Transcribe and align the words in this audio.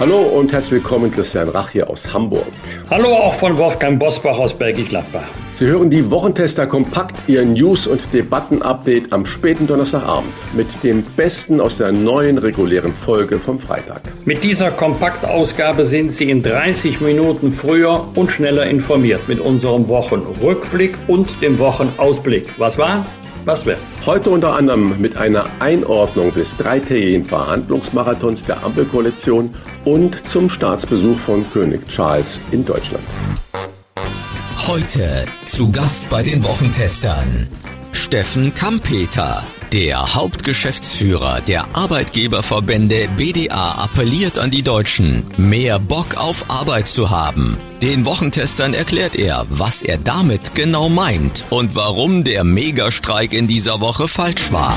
Hallo 0.00 0.18
und 0.20 0.52
herzlich 0.52 0.74
willkommen, 0.74 1.10
Christian 1.10 1.48
Rach 1.48 1.70
hier 1.70 1.90
aus 1.90 2.14
Hamburg. 2.14 2.46
Hallo 2.88 3.08
auch 3.08 3.34
von 3.34 3.58
Wolfgang 3.58 3.98
Bosbach 3.98 4.38
aus 4.38 4.54
Bergisch 4.56 4.90
Gladbach. 4.90 5.26
Sie 5.54 5.66
hören 5.66 5.90
die 5.90 6.08
Wochentester 6.08 6.68
kompakt, 6.68 7.16
Ihr 7.26 7.44
News- 7.44 7.88
und 7.88 8.14
Debatten-Update 8.14 9.12
am 9.12 9.26
späten 9.26 9.66
Donnerstagabend 9.66 10.32
mit 10.52 10.68
dem 10.84 11.02
Besten 11.02 11.60
aus 11.60 11.78
der 11.78 11.90
neuen 11.90 12.38
regulären 12.38 12.94
Folge 12.94 13.40
vom 13.40 13.58
Freitag. 13.58 14.02
Mit 14.24 14.44
dieser 14.44 14.70
Kompaktausgabe 14.70 15.84
sind 15.84 16.12
Sie 16.12 16.30
in 16.30 16.44
30 16.44 17.00
Minuten 17.00 17.50
früher 17.50 18.06
und 18.14 18.30
schneller 18.30 18.66
informiert 18.66 19.28
mit 19.28 19.40
unserem 19.40 19.88
Wochenrückblick 19.88 20.96
und 21.08 21.42
dem 21.42 21.58
Wochenausblick. 21.58 22.52
Was 22.56 22.78
war? 22.78 23.04
Was 23.48 23.64
wird? 23.64 23.78
Heute 24.04 24.28
unter 24.28 24.56
anderem 24.56 25.00
mit 25.00 25.16
einer 25.16 25.46
Einordnung 25.58 26.34
des 26.34 26.54
dreitägigen 26.58 27.24
Verhandlungsmarathons 27.24 28.44
der 28.44 28.62
Ampelkoalition 28.62 29.54
und 29.86 30.28
zum 30.28 30.50
Staatsbesuch 30.50 31.18
von 31.18 31.50
König 31.50 31.88
Charles 31.88 32.42
in 32.50 32.62
Deutschland. 32.66 33.04
Heute 34.66 35.24
zu 35.46 35.72
Gast 35.72 36.10
bei 36.10 36.22
den 36.22 36.44
Wochentestern 36.44 37.48
Steffen 37.92 38.54
Kampeter. 38.54 39.42
Der 39.72 40.14
Hauptgeschäftsführer 40.14 41.42
der 41.42 41.76
Arbeitgeberverbände 41.76 43.06
BDA 43.18 43.72
appelliert 43.72 44.38
an 44.38 44.50
die 44.50 44.62
Deutschen, 44.62 45.26
mehr 45.36 45.78
Bock 45.78 46.16
auf 46.16 46.46
Arbeit 46.48 46.88
zu 46.88 47.10
haben. 47.10 47.58
Den 47.82 48.06
Wochentestern 48.06 48.72
erklärt 48.72 49.14
er, 49.14 49.44
was 49.50 49.82
er 49.82 49.98
damit 49.98 50.54
genau 50.54 50.88
meint 50.88 51.44
und 51.50 51.76
warum 51.76 52.24
der 52.24 52.44
Megastreik 52.44 53.34
in 53.34 53.46
dieser 53.46 53.80
Woche 53.80 54.08
falsch 54.08 54.52
war. 54.52 54.74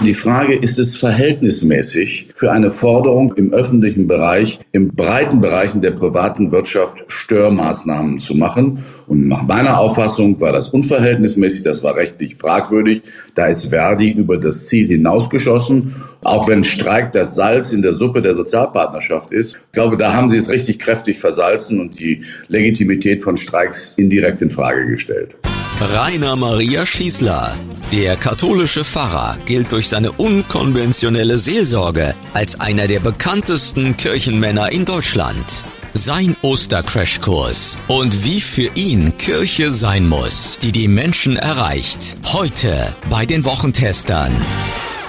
Die 0.00 0.12
Frage, 0.12 0.56
ist 0.56 0.78
es 0.78 0.96
verhältnismäßig 0.96 2.30
für 2.34 2.50
eine 2.50 2.72
Forderung 2.72 3.32
im 3.36 3.54
öffentlichen 3.54 4.08
Bereich, 4.08 4.58
in 4.72 4.88
breiten 4.88 5.40
Bereichen 5.40 5.80
der 5.82 5.92
privaten 5.92 6.50
Wirtschaft 6.50 6.98
Störmaßnahmen 7.06 8.18
zu 8.18 8.34
machen? 8.34 8.84
Und 9.06 9.28
nach 9.28 9.42
meiner 9.44 9.78
Auffassung 9.78 10.40
war 10.40 10.52
das 10.52 10.68
unverhältnismäßig, 10.68 11.62
das 11.62 11.82
war 11.82 11.94
rechtlich 11.94 12.36
fragwürdig. 12.36 13.02
Da 13.34 13.46
ist 13.46 13.66
Verdi 13.66 14.10
über 14.10 14.36
das 14.36 14.66
Ziel 14.66 14.88
hinausgeschossen. 14.88 15.94
Auch 16.22 16.48
wenn 16.48 16.64
Streik 16.64 17.12
das 17.12 17.36
Salz 17.36 17.70
in 17.70 17.80
der 17.80 17.92
Suppe 17.92 18.20
der 18.20 18.34
Sozialpartnerschaft 18.34 19.30
ist. 19.30 19.54
Ich 19.54 19.72
glaube, 19.72 19.96
da 19.96 20.12
haben 20.12 20.28
sie 20.28 20.38
es 20.38 20.50
richtig 20.50 20.80
kräftig 20.80 21.18
versalzen 21.18 21.80
und 21.80 21.98
die 21.98 22.24
Legitimität 22.48 23.22
von 23.22 23.36
Streiks 23.36 23.94
indirekt 23.96 24.42
in 24.42 24.50
Frage 24.50 24.86
gestellt. 24.86 25.36
Rainer 25.80 26.36
Maria 26.36 26.86
Schießler. 26.86 27.52
Der 27.92 28.16
katholische 28.16 28.84
Pfarrer 28.84 29.36
gilt 29.44 29.72
durch 29.72 29.88
seine 29.88 30.12
unkonventionelle 30.12 31.38
Seelsorge 31.38 32.14
als 32.32 32.60
einer 32.60 32.86
der 32.86 33.00
bekanntesten 33.00 33.96
Kirchenmänner 33.96 34.70
in 34.70 34.84
Deutschland. 34.84 35.64
Sein 35.92 36.36
Ostercrashkurs 36.42 37.76
und 37.88 38.24
wie 38.24 38.40
für 38.40 38.70
ihn 38.76 39.18
Kirche 39.18 39.72
sein 39.72 40.08
muss, 40.08 40.58
die 40.62 40.70
die 40.70 40.88
Menschen 40.88 41.36
erreicht. 41.36 42.16
Heute 42.32 42.94
bei 43.10 43.26
den 43.26 43.44
Wochentestern. 43.44 44.32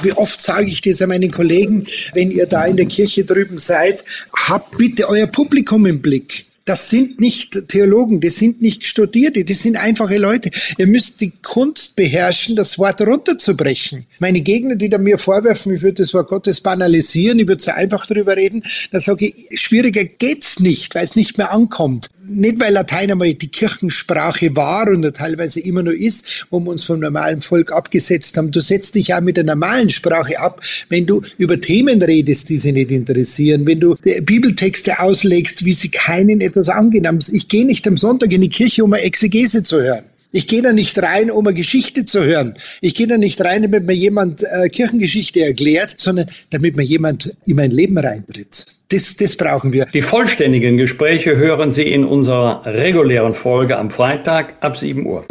Wie 0.01 0.13
oft 0.13 0.41
sage 0.41 0.67
ich 0.67 0.81
das 0.81 1.01
an 1.01 1.09
meinen 1.09 1.31
Kollegen, 1.31 1.85
wenn 2.13 2.31
ihr 2.31 2.47
da 2.47 2.65
in 2.65 2.75
der 2.75 2.87
Kirche 2.87 3.23
drüben 3.23 3.59
seid, 3.59 4.03
habt 4.47 4.77
bitte 4.79 5.09
euer 5.09 5.27
Publikum 5.27 5.85
im 5.85 6.01
Blick. 6.01 6.45
Das 6.65 6.89
sind 6.89 7.19
nicht 7.19 7.67
Theologen, 7.67 8.21
das 8.21 8.37
sind 8.37 8.59
nicht 8.59 8.83
Studierte, 8.85 9.45
das 9.45 9.61
sind 9.61 9.77
einfache 9.77 10.17
Leute. 10.17 10.49
Ihr 10.79 10.87
müsst 10.87 11.21
die 11.21 11.29
Kunst 11.29 11.95
beherrschen, 11.95 12.55
das 12.55 12.79
Wort 12.79 13.01
runterzubrechen. 13.01 14.07
Meine 14.17 14.41
Gegner, 14.41 14.75
die 14.75 14.89
da 14.89 14.97
mir 14.97 15.19
vorwerfen, 15.19 15.75
ich 15.75 15.83
würde 15.83 16.01
das 16.01 16.15
Wort 16.15 16.27
Gottes 16.27 16.61
banalisieren, 16.61 17.37
ich 17.37 17.47
würde 17.47 17.61
so 17.61 17.69
einfach 17.69 18.07
drüber 18.07 18.35
reden, 18.35 18.63
da 18.89 18.99
sage 18.99 19.27
ich, 19.27 19.61
schwieriger 19.61 20.05
geht's 20.05 20.59
nicht, 20.59 20.95
weil 20.95 21.05
es 21.05 21.15
nicht 21.15 21.37
mehr 21.37 21.53
ankommt 21.53 22.09
nicht 22.27 22.59
weil 22.59 22.73
Latein 22.73 23.11
einmal 23.11 23.33
die 23.33 23.47
Kirchensprache 23.47 24.55
war 24.55 24.89
und 24.89 25.03
teilweise 25.15 25.59
immer 25.59 25.83
noch 25.83 25.91
ist, 25.91 26.47
wo 26.49 26.59
wir 26.59 26.71
uns 26.71 26.83
vom 26.83 26.99
normalen 26.99 27.41
Volk 27.41 27.71
abgesetzt 27.71 28.37
haben. 28.37 28.51
Du 28.51 28.61
setzt 28.61 28.95
dich 28.95 29.09
ja 29.09 29.21
mit 29.21 29.37
der 29.37 29.43
normalen 29.43 29.89
Sprache 29.89 30.39
ab, 30.39 30.61
wenn 30.89 31.05
du 31.05 31.21
über 31.37 31.59
Themen 31.59 32.01
redest, 32.01 32.49
die 32.49 32.57
sie 32.57 32.71
nicht 32.71 32.91
interessieren, 32.91 33.65
wenn 33.65 33.79
du 33.79 33.95
Bibeltexte 33.95 34.99
auslegst, 34.99 35.65
wie 35.65 35.73
sie 35.73 35.89
keinen 35.89 36.41
etwas 36.41 36.69
angehen 36.69 37.07
haben. 37.07 37.19
Ich 37.31 37.47
gehe 37.47 37.65
nicht 37.65 37.87
am 37.87 37.97
Sonntag 37.97 38.31
in 38.31 38.41
die 38.41 38.49
Kirche, 38.49 38.83
um 38.83 38.93
eine 38.93 39.03
Exegese 39.03 39.63
zu 39.63 39.81
hören. 39.81 40.05
Ich 40.35 40.47
gehe 40.47 40.61
da 40.61 40.73
nicht 40.73 41.01
rein, 41.01 41.31
um 41.31 41.47
eine 41.47 41.55
Geschichte 41.55 42.03
zu 42.03 42.25
hören. 42.25 42.55
Ich 42.81 42.93
gehe 42.93 43.07
da 43.07 43.17
nicht 43.17 43.39
rein, 43.39 43.61
damit 43.61 43.85
mir 43.85 43.93
jemand 43.93 44.43
äh, 44.43 44.67
Kirchengeschichte 44.67 45.39
erklärt, 45.39 45.97
sondern 45.97 46.25
damit 46.49 46.75
mir 46.75 46.83
jemand 46.83 47.33
in 47.45 47.55
mein 47.55 47.71
Leben 47.71 47.97
reintritt. 47.97 48.65
Das, 48.89 49.15
das 49.15 49.37
brauchen 49.37 49.71
wir. 49.71 49.85
Die 49.93 50.01
vollständigen 50.01 50.75
Gespräche 50.75 51.37
hören 51.37 51.71
Sie 51.71 51.83
in 51.83 52.03
unserer 52.03 52.65
regulären 52.65 53.33
Folge 53.33 53.77
am 53.77 53.89
Freitag 53.89 54.55
ab 54.59 54.75
7 54.75 55.05
Uhr. 55.05 55.25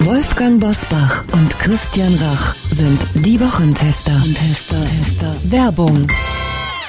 Wolfgang 0.00 0.60
Bosbach 0.60 1.24
und 1.32 1.58
Christian 1.58 2.14
Rach 2.16 2.54
sind 2.74 3.00
die 3.14 3.40
Wochentester. 3.40 4.22
Tester, 4.34 4.84
Tester. 4.84 5.34
Werbung. 5.44 6.08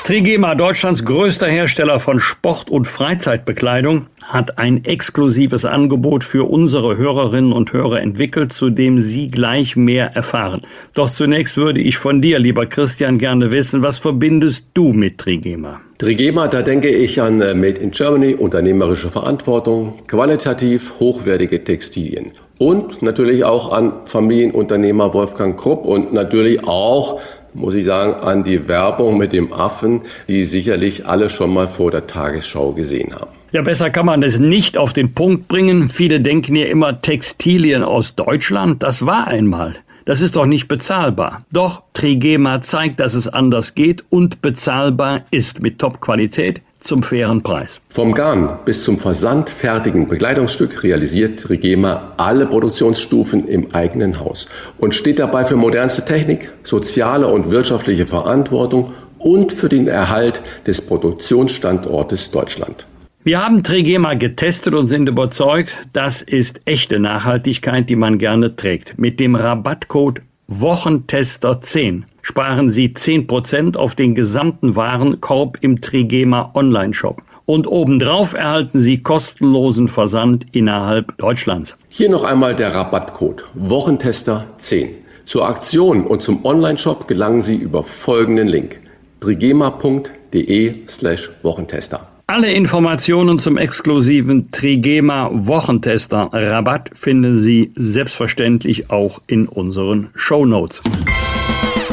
Trigema, 0.05 0.53
Deutschlands 0.53 1.05
größter 1.05 1.47
Hersteller 1.47 1.97
von 1.97 2.19
Sport- 2.19 2.69
und 2.69 2.89
Freizeitbekleidung, 2.89 4.07
hat 4.21 4.59
ein 4.59 4.83
exklusives 4.83 5.63
Angebot 5.63 6.25
für 6.25 6.49
unsere 6.49 6.97
Hörerinnen 6.97 7.53
und 7.53 7.71
Hörer 7.71 8.01
entwickelt, 8.01 8.51
zu 8.51 8.69
dem 8.69 8.99
Sie 8.99 9.29
gleich 9.29 9.77
mehr 9.77 10.13
erfahren. 10.13 10.63
Doch 10.93 11.09
zunächst 11.09 11.55
würde 11.55 11.79
ich 11.79 11.97
von 11.97 12.21
dir, 12.21 12.37
lieber 12.39 12.65
Christian, 12.65 13.17
gerne 13.17 13.51
wissen, 13.51 13.81
was 13.81 13.97
verbindest 13.97 14.67
du 14.73 14.91
mit 14.91 15.19
Trigema? 15.19 15.79
Trigema, 15.99 16.49
da 16.49 16.63
denke 16.63 16.89
ich 16.89 17.21
an 17.21 17.39
äh, 17.39 17.53
Made 17.53 17.79
in 17.79 17.91
Germany, 17.91 18.33
unternehmerische 18.33 19.09
Verantwortung, 19.09 19.99
qualitativ 20.07 20.99
hochwertige 20.99 21.63
Textilien 21.63 22.33
und 22.57 23.01
natürlich 23.01 23.45
auch 23.45 23.71
an 23.71 23.93
Familienunternehmer 24.05 25.13
Wolfgang 25.13 25.57
Krupp 25.57 25.85
und 25.85 26.11
natürlich 26.11 26.67
auch 26.67 27.21
muss 27.53 27.73
ich 27.73 27.85
sagen, 27.85 28.13
an 28.15 28.43
die 28.43 28.67
Werbung 28.67 29.17
mit 29.17 29.33
dem 29.33 29.53
Affen, 29.53 30.01
die 30.27 30.45
sicherlich 30.45 31.05
alle 31.05 31.29
schon 31.29 31.53
mal 31.53 31.67
vor 31.67 31.91
der 31.91 32.07
Tagesschau 32.07 32.73
gesehen 32.73 33.13
haben. 33.13 33.31
Ja, 33.51 33.61
besser 33.61 33.89
kann 33.91 34.07
man 34.07 34.23
es 34.23 34.39
nicht 34.39 34.77
auf 34.77 34.93
den 34.93 35.13
Punkt 35.13 35.47
bringen. 35.47 35.89
Viele 35.89 36.19
denken 36.19 36.55
ja 36.55 36.65
immer 36.65 37.01
Textilien 37.01 37.83
aus 37.83 38.15
Deutschland. 38.15 38.81
Das 38.81 39.05
war 39.05 39.27
einmal. 39.27 39.75
Das 40.05 40.21
ist 40.21 40.35
doch 40.35 40.45
nicht 40.45 40.67
bezahlbar. 40.67 41.39
Doch 41.51 41.83
Trigema 41.93 42.61
zeigt, 42.61 42.99
dass 42.99 43.13
es 43.13 43.27
anders 43.27 43.73
geht 43.75 44.03
und 44.09 44.41
bezahlbar 44.41 45.23
ist 45.31 45.61
mit 45.61 45.79
Top-Qualität, 45.79 46.61
zum 46.83 47.03
fairen 47.03 47.41
Preis. 47.41 47.81
Vom 47.87 48.13
Garn 48.13 48.59
bis 48.65 48.83
zum 48.83 48.99
versandfertigen 48.99 50.07
Bekleidungsstück 50.07 50.83
realisiert 50.83 51.49
Regema 51.49 52.13
alle 52.17 52.45
Produktionsstufen 52.45 53.47
im 53.47 53.73
eigenen 53.73 54.19
Haus 54.19 54.47
und 54.77 54.93
steht 54.93 55.19
dabei 55.19 55.45
für 55.45 55.55
modernste 55.55 56.05
Technik, 56.05 56.51
soziale 56.63 57.27
und 57.27 57.49
wirtschaftliche 57.49 58.05
Verantwortung 58.05 58.93
und 59.17 59.53
für 59.53 59.69
den 59.69 59.87
Erhalt 59.87 60.41
des 60.67 60.81
Produktionsstandortes 60.81 62.31
Deutschland. 62.31 62.85
Wir 63.25 63.41
haben 63.41 63.63
Trigema 63.63 64.15
getestet 64.15 64.75
und 64.75 64.87
sind 64.87 65.07
überzeugt, 65.07 65.77
das 65.93 66.21
ist 66.21 66.59
echte 66.65 66.99
Nachhaltigkeit, 66.99 67.89
die 67.89 67.95
man 67.95 68.17
gerne 68.17 68.57
trägt. 68.57 68.99
Mit 68.99 69.21
dem 69.21 69.35
Rabattcode 69.35 70.21
Wochentester 70.47 71.61
10 71.61 72.05
sparen 72.21 72.69
Sie 72.69 72.89
10% 72.89 73.77
auf 73.77 73.95
den 73.95 74.13
gesamten 74.13 74.75
Warenkorb 74.75 75.57
im 75.61 75.81
Trigema 75.81 76.51
Online-Shop. 76.53 77.21
Und 77.45 77.67
obendrauf 77.67 78.33
erhalten 78.33 78.79
Sie 78.79 79.01
kostenlosen 79.01 79.87
Versand 79.87 80.45
innerhalb 80.51 81.17
Deutschlands. 81.17 81.77
Hier 81.89 82.09
noch 82.09 82.23
einmal 82.23 82.55
der 82.55 82.73
Rabattcode 82.73 83.45
Wochentester 83.53 84.47
10. 84.57 84.89
Zur 85.25 85.47
Aktion 85.47 86.05
und 86.05 86.21
zum 86.21 86.43
Online-Shop 86.45 87.07
gelangen 87.07 87.41
Sie 87.41 87.55
über 87.55 87.83
folgenden 87.83 88.47
Link 88.47 88.79
trigema.de 89.21 90.87
slash 90.87 91.29
Wochentester. 91.43 92.12
Alle 92.25 92.53
Informationen 92.53 93.37
zum 93.37 93.57
exklusiven 93.57 94.49
Trigema 94.51 95.29
Wochentester 95.33 96.29
Rabatt 96.31 96.89
finden 96.93 97.41
Sie 97.41 97.71
selbstverständlich 97.75 98.89
auch 98.89 99.21
in 99.27 99.47
unseren 99.47 100.09
Show 100.15 100.45
Notes. 100.45 100.81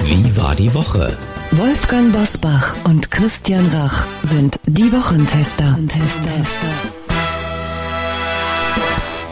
Wie 0.05 0.37
war 0.37 0.55
die 0.55 0.73
Woche? 0.73 1.17
Wolfgang 1.51 2.13
Bosbach 2.13 2.75
und 2.85 3.11
Christian 3.11 3.67
Rach 3.73 4.05
sind 4.23 4.61
die 4.67 4.93
Wochentester. 4.93 5.77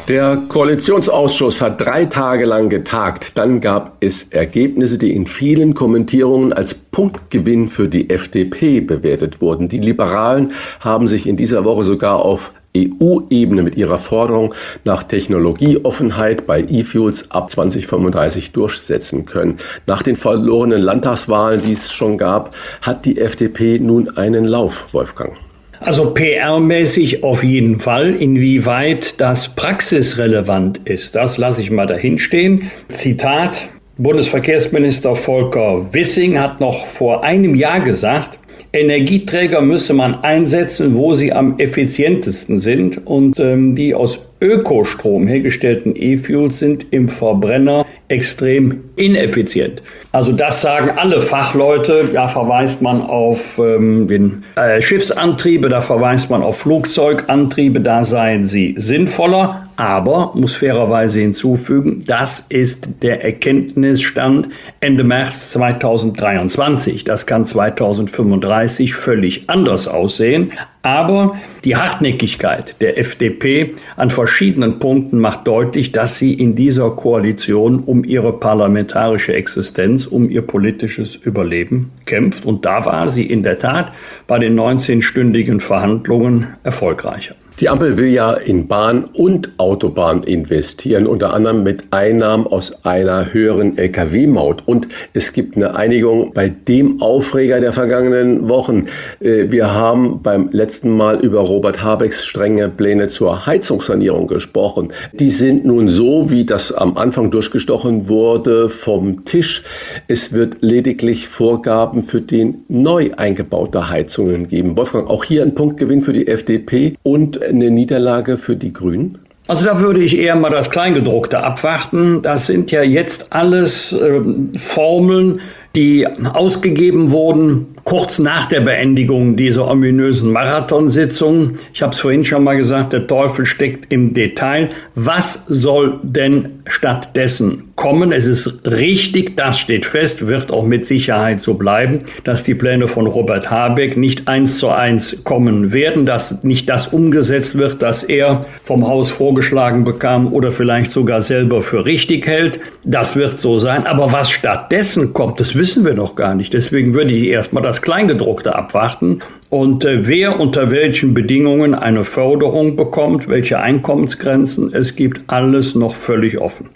Der 0.09 0.39
Koalitionsausschuss 0.49 1.61
hat 1.61 1.83
drei 1.83 2.07
Tage 2.07 2.47
lang 2.47 2.71
getagt. 2.71 3.37
Dann 3.37 3.61
gab 3.61 3.99
es 4.01 4.23
Ergebnisse, 4.31 4.97
die 4.97 5.15
in 5.15 5.27
vielen 5.27 5.75
Kommentierungen 5.75 6.55
als 6.55 6.73
Punktgewinn 6.73 7.69
für 7.69 7.89
die 7.89 8.09
FDP 8.09 8.81
bewertet 8.81 9.43
wurden. 9.43 9.69
Die 9.69 9.81
Liberalen 9.81 10.53
haben 10.81 11.09
sich 11.09 11.27
in 11.27 11.37
dieser 11.37 11.67
Woche 11.67 11.85
sogar 11.85 12.25
auf 12.25 12.53
EU-Ebene 12.75 13.63
mit 13.63 13.77
ihrer 13.77 13.99
Forderung 13.99 14.55
nach 14.85 15.03
Technologieoffenheit 15.03 16.47
bei 16.47 16.63
E-Fuels 16.63 17.31
ab 17.31 17.51
2035 17.51 18.53
durchsetzen 18.53 19.27
können. 19.27 19.59
Nach 19.87 20.01
den 20.01 20.17
verlorenen 20.17 20.81
Landtagswahlen, 20.81 21.61
die 21.61 21.73
es 21.73 21.93
schon 21.93 22.17
gab, 22.17 22.55
hat 22.81 23.05
die 23.05 23.19
FDP 23.19 23.79
nun 23.79 24.17
einen 24.17 24.47
Lauf, 24.47 24.95
Wolfgang. 24.95 25.37
Also 25.81 26.13
PR-mäßig 26.13 27.23
auf 27.23 27.45
jeden 27.45 27.79
Fall. 27.79 28.15
Inwieweit 28.15 29.21
das 29.21 29.49
praxisrelevant 29.55 30.79
ist, 30.85 31.15
das 31.15 31.39
lasse 31.39 31.63
ich 31.63 31.71
mal 31.71 31.87
dahinstehen. 31.87 32.71
Zitat, 32.89 33.69
Bundesverkehrsminister 33.97 35.17
Volker 35.17 35.93
Wissing 35.93 36.39
hat 36.39 36.61
noch 36.61 36.87
vor 36.87 37.25
einem 37.25 37.55
Jahr 37.55 37.81
gesagt, 37.81 38.39
Energieträger 38.73 39.61
müsse 39.61 39.95
man 39.95 40.23
einsetzen, 40.23 40.95
wo 40.95 41.15
sie 41.15 41.33
am 41.33 41.59
effizientesten 41.59 42.59
sind. 42.59 43.07
Und 43.07 43.41
ähm, 43.41 43.75
die 43.75 43.95
aus 43.95 44.21
Ökostrom 44.41 45.27
hergestellten 45.27 45.95
E-Fuels 45.97 46.59
sind 46.59 46.87
im 46.91 47.09
Verbrenner 47.09 47.87
extrem 48.09 48.85
ineffizient. 48.97 49.83
Also 50.13 50.33
das 50.33 50.63
sagen 50.63 50.91
alle 50.97 51.21
Fachleute. 51.21 52.09
Da 52.13 52.27
verweist 52.29 52.81
man 52.81 53.03
auf 53.03 53.59
ähm, 53.59 54.09
den 54.09 54.45
äh, 54.57 54.81
Schiffsantriebe, 54.81 55.69
da 55.69 55.81
verweist 55.81 56.31
man 56.31 56.43
auf 56.43 56.59
Flugzeugantriebe, 56.59 57.81
da 57.81 58.05
seien 58.05 58.45
sie 58.45 58.75
sinnvoller. 58.79 59.69
Aber, 59.77 60.33
muss 60.35 60.57
fairerweise 60.57 61.21
hinzufügen, 61.21 62.03
das 62.05 62.45
ist 62.49 62.89
der 63.03 63.23
Erkenntnisstand 63.23 64.49
Ende 64.81 65.05
März 65.05 65.53
2023. 65.53 67.05
Das 67.05 67.27
kann 67.27 67.45
2035 67.45 68.95
völlig 68.95 69.49
anders 69.49 69.87
aussehen. 69.87 70.51
Aber 70.89 71.37
die 71.65 71.77
Hartnäckigkeit 71.77 72.81
der 72.81 72.97
FDP 72.97 73.75
an 73.97 74.09
verschiedenen 74.09 74.79
Punkten 74.79 75.21
macht 75.21 75.47
deutlich, 75.47 75.93
dass 75.93 76.17
sie 76.17 76.33
in 76.33 76.55
dieser 76.55 76.89
Koalition 76.93 77.81
um 77.81 78.05
ihre 78.05 78.33
parlamentarische 78.33 79.35
Existenz, 79.35 80.07
um 80.07 80.31
ihr 80.31 80.41
politisches 80.41 81.15
Überleben 81.15 81.91
kämpft. 82.07 82.47
Und 82.47 82.65
da 82.65 82.87
war 82.87 83.11
sie 83.11 83.27
in 83.27 83.43
der 83.43 83.59
Tat 83.59 83.93
bei 84.27 84.39
den 84.39 84.59
19-stündigen 84.59 85.61
Verhandlungen 85.61 86.57
erfolgreicher. 86.63 87.35
Die 87.61 87.69
Ampel 87.69 87.97
will 87.97 88.07
ja 88.07 88.35
in 88.35 88.69
Bahn 88.69 89.07
und 89.15 89.51
Autobahn 89.59 90.23
investieren, 90.23 91.09
unter 91.09 91.35
anderem 91.35 91.65
mit 91.65 91.87
Einnahmen 91.91 92.47
aus 92.47 92.85
einer 92.85 93.33
höheren 93.33 93.77
Lkw-Maut. 93.77 94.63
Und 94.67 94.87
es 95.13 95.33
gibt 95.33 95.57
eine 95.57 95.75
Einigung 95.75 96.33
bei 96.35 96.51
dem 96.51 97.03
Aufreger 97.03 97.61
der 97.61 97.73
vergangenen 97.73 98.49
Wochen. 98.49 98.87
Äh, 99.19 99.51
wir 99.51 99.75
haben 99.75 100.23
beim 100.23 100.51
letzten 100.53 100.97
Mal 100.97 101.19
über 101.19 101.41
Robert 101.41 101.83
Habecks 101.83 102.25
strenge 102.25 102.69
Pläne 102.69 103.09
zur 103.09 103.47
Heizungssanierung 103.47 104.29
gesprochen. 104.29 104.93
Die 105.15 105.31
sind 105.31 105.65
nun 105.65 105.89
so, 105.89 106.31
wie 106.31 106.45
das 106.45 106.71
am 106.71 106.97
Anfang 106.97 107.33
durchgestochen 107.33 108.09
wurde, 108.09 108.71
vom 108.71 109.25
Tisch. 109.25 109.65
Es 110.07 110.33
wird 110.33 110.59
lediglich 110.61 111.27
Vorgaben 111.27 112.05
für 112.05 112.21
den 112.21 112.65
neu 112.69 113.11
eingebaute 113.17 113.91
Heizungen 113.91 114.47
geben. 114.47 114.77
Wolfgang, 114.77 115.11
auch 115.11 115.25
hier 115.25 115.43
ein 115.43 115.57
Punktgewinn 115.57 116.03
für 116.03 116.13
die 116.13 116.29
FDP 116.29 116.95
und 117.03 117.48
eine 117.49 117.71
Niederlage 117.71 118.37
für 118.37 118.57
die 118.57 118.73
Grünen? 118.73 119.19
Also 119.47 119.65
da 119.65 119.81
würde 119.81 120.01
ich 120.01 120.19
eher 120.19 120.37
mal 120.37 120.51
das 120.51 120.71
Kleingedruckte 120.71 121.43
abwarten. 121.43 122.21
Das 122.23 122.47
sind 122.47 122.71
ja 122.71 122.83
jetzt 122.83 123.29
alles 123.31 123.93
äh, 123.93 124.21
Formeln, 124.59 125.41
die 125.75 126.07
ausgegeben 126.07 127.11
wurden 127.11 127.69
kurz 127.89 128.19
nach 128.19 128.45
der 128.45 128.61
Beendigung 128.61 129.37
dieser 129.37 129.67
ominösen 129.67 130.31
Marathonsitzung. 130.31 131.59
Ich 131.73 131.81
habe 131.81 131.95
es 131.95 132.01
vorhin 132.01 132.23
schon 132.23 132.45
mal 132.45 132.59
gesagt, 132.59 132.93
der 132.93 133.07
Teufel 133.07 133.47
steckt 133.47 133.91
im 133.91 134.13
Detail. 134.13 134.69
Was 134.95 135.47
soll 135.49 135.99
denn 136.03 136.61
stattdessen 136.67 137.68
kommen? 137.79 138.11
Es 138.11 138.27
ist 138.27 138.69
richtig, 138.69 139.37
das 139.37 139.61
steht 139.61 139.87
fest, 139.87 140.27
wird 140.27 140.51
auch 140.51 140.67
mit 140.67 140.85
Sicherheit 140.85 141.41
so 141.41 141.55
bleiben, 141.55 142.01
dass 142.25 142.43
die 142.43 142.57
Pläne 142.57 142.89
von 142.89 143.07
Robert 143.07 143.53
Habeck 143.53 143.97
nicht 143.97 144.27
eins 144.27 144.59
zu 144.59 144.69
eins 144.69 145.23
kommen 145.23 145.73
werden, 145.73 146.05
dass 146.05 146.43
nicht 146.43 146.69
das 146.69 146.89
umgesetzt 146.89 147.57
wird, 147.57 147.81
das 147.81 148.03
er 148.03 148.47
vom 148.65 148.89
Haus 148.89 149.11
vorgeschlagen 149.11 149.85
bekam 149.85 150.33
oder 150.33 150.51
vielleicht 150.51 150.91
sogar 150.91 151.23
selber 151.23 151.63
für 151.63 151.85
richtig 151.85 152.27
hält. 152.27 152.59
Das 152.83 153.15
wird 153.15 153.39
so 153.39 153.59
sein. 153.59 153.87
Aber 153.87 154.11
was 154.11 154.29
stattdessen 154.29 155.15
kommt, 155.15 155.39
das 155.39 155.55
wissen 155.55 155.85
wir 155.85 155.95
noch 155.95 156.17
gar 156.17 156.35
nicht. 156.35 156.53
Deswegen 156.55 156.95
würde 156.95 157.15
ich 157.15 157.29
erstmal 157.29 157.63
das 157.63 157.81
Kleingedruckte 157.81 158.57
abwarten 158.57 159.21
und 159.51 159.85
äh, 159.85 160.05
wer 160.05 160.41
unter 160.41 160.73
welchen 160.73 161.15
Bedingungen 161.15 161.77
eine 161.77 162.03
Förderung 162.03 162.75
bekommt, 162.75 163.29
welche 163.29 163.61
Einkommensgrenzen 163.61 164.75
es 164.75 164.97
gibt, 164.97 165.23
alles 165.29 165.77
noch 165.77 165.95
völlig 165.95 166.39
offen. 166.39 166.71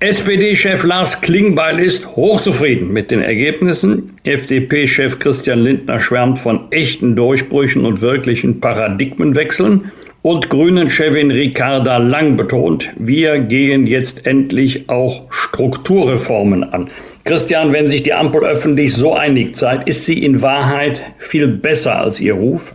SPD-Chef 0.00 0.84
Lars 0.84 1.22
Klingbeil 1.22 1.80
ist 1.80 2.14
hochzufrieden 2.14 2.92
mit 2.92 3.10
den 3.10 3.20
Ergebnissen. 3.20 4.14
FDP-Chef 4.22 5.18
Christian 5.18 5.58
Lindner 5.58 5.98
schwärmt 5.98 6.38
von 6.38 6.70
echten 6.70 7.16
Durchbrüchen 7.16 7.84
und 7.84 8.00
wirklichen 8.00 8.60
Paradigmenwechseln. 8.60 9.90
Und 10.22 10.50
Grünen-Chefin 10.50 11.32
Ricarda 11.32 11.96
Lang 11.96 12.36
betont, 12.36 12.90
wir 12.96 13.40
gehen 13.40 13.88
jetzt 13.88 14.24
endlich 14.24 14.88
auch 14.88 15.22
Strukturreformen 15.30 16.62
an. 16.62 16.90
Christian, 17.24 17.72
wenn 17.72 17.88
sich 17.88 18.04
die 18.04 18.14
Ampel 18.14 18.44
öffentlich 18.44 18.94
so 18.94 19.14
einig 19.14 19.56
zeigt, 19.56 19.88
ist 19.88 20.06
sie 20.06 20.22
in 20.24 20.42
Wahrheit 20.42 21.02
viel 21.18 21.48
besser 21.48 21.98
als 21.98 22.20
ihr 22.20 22.34
Ruf? 22.34 22.72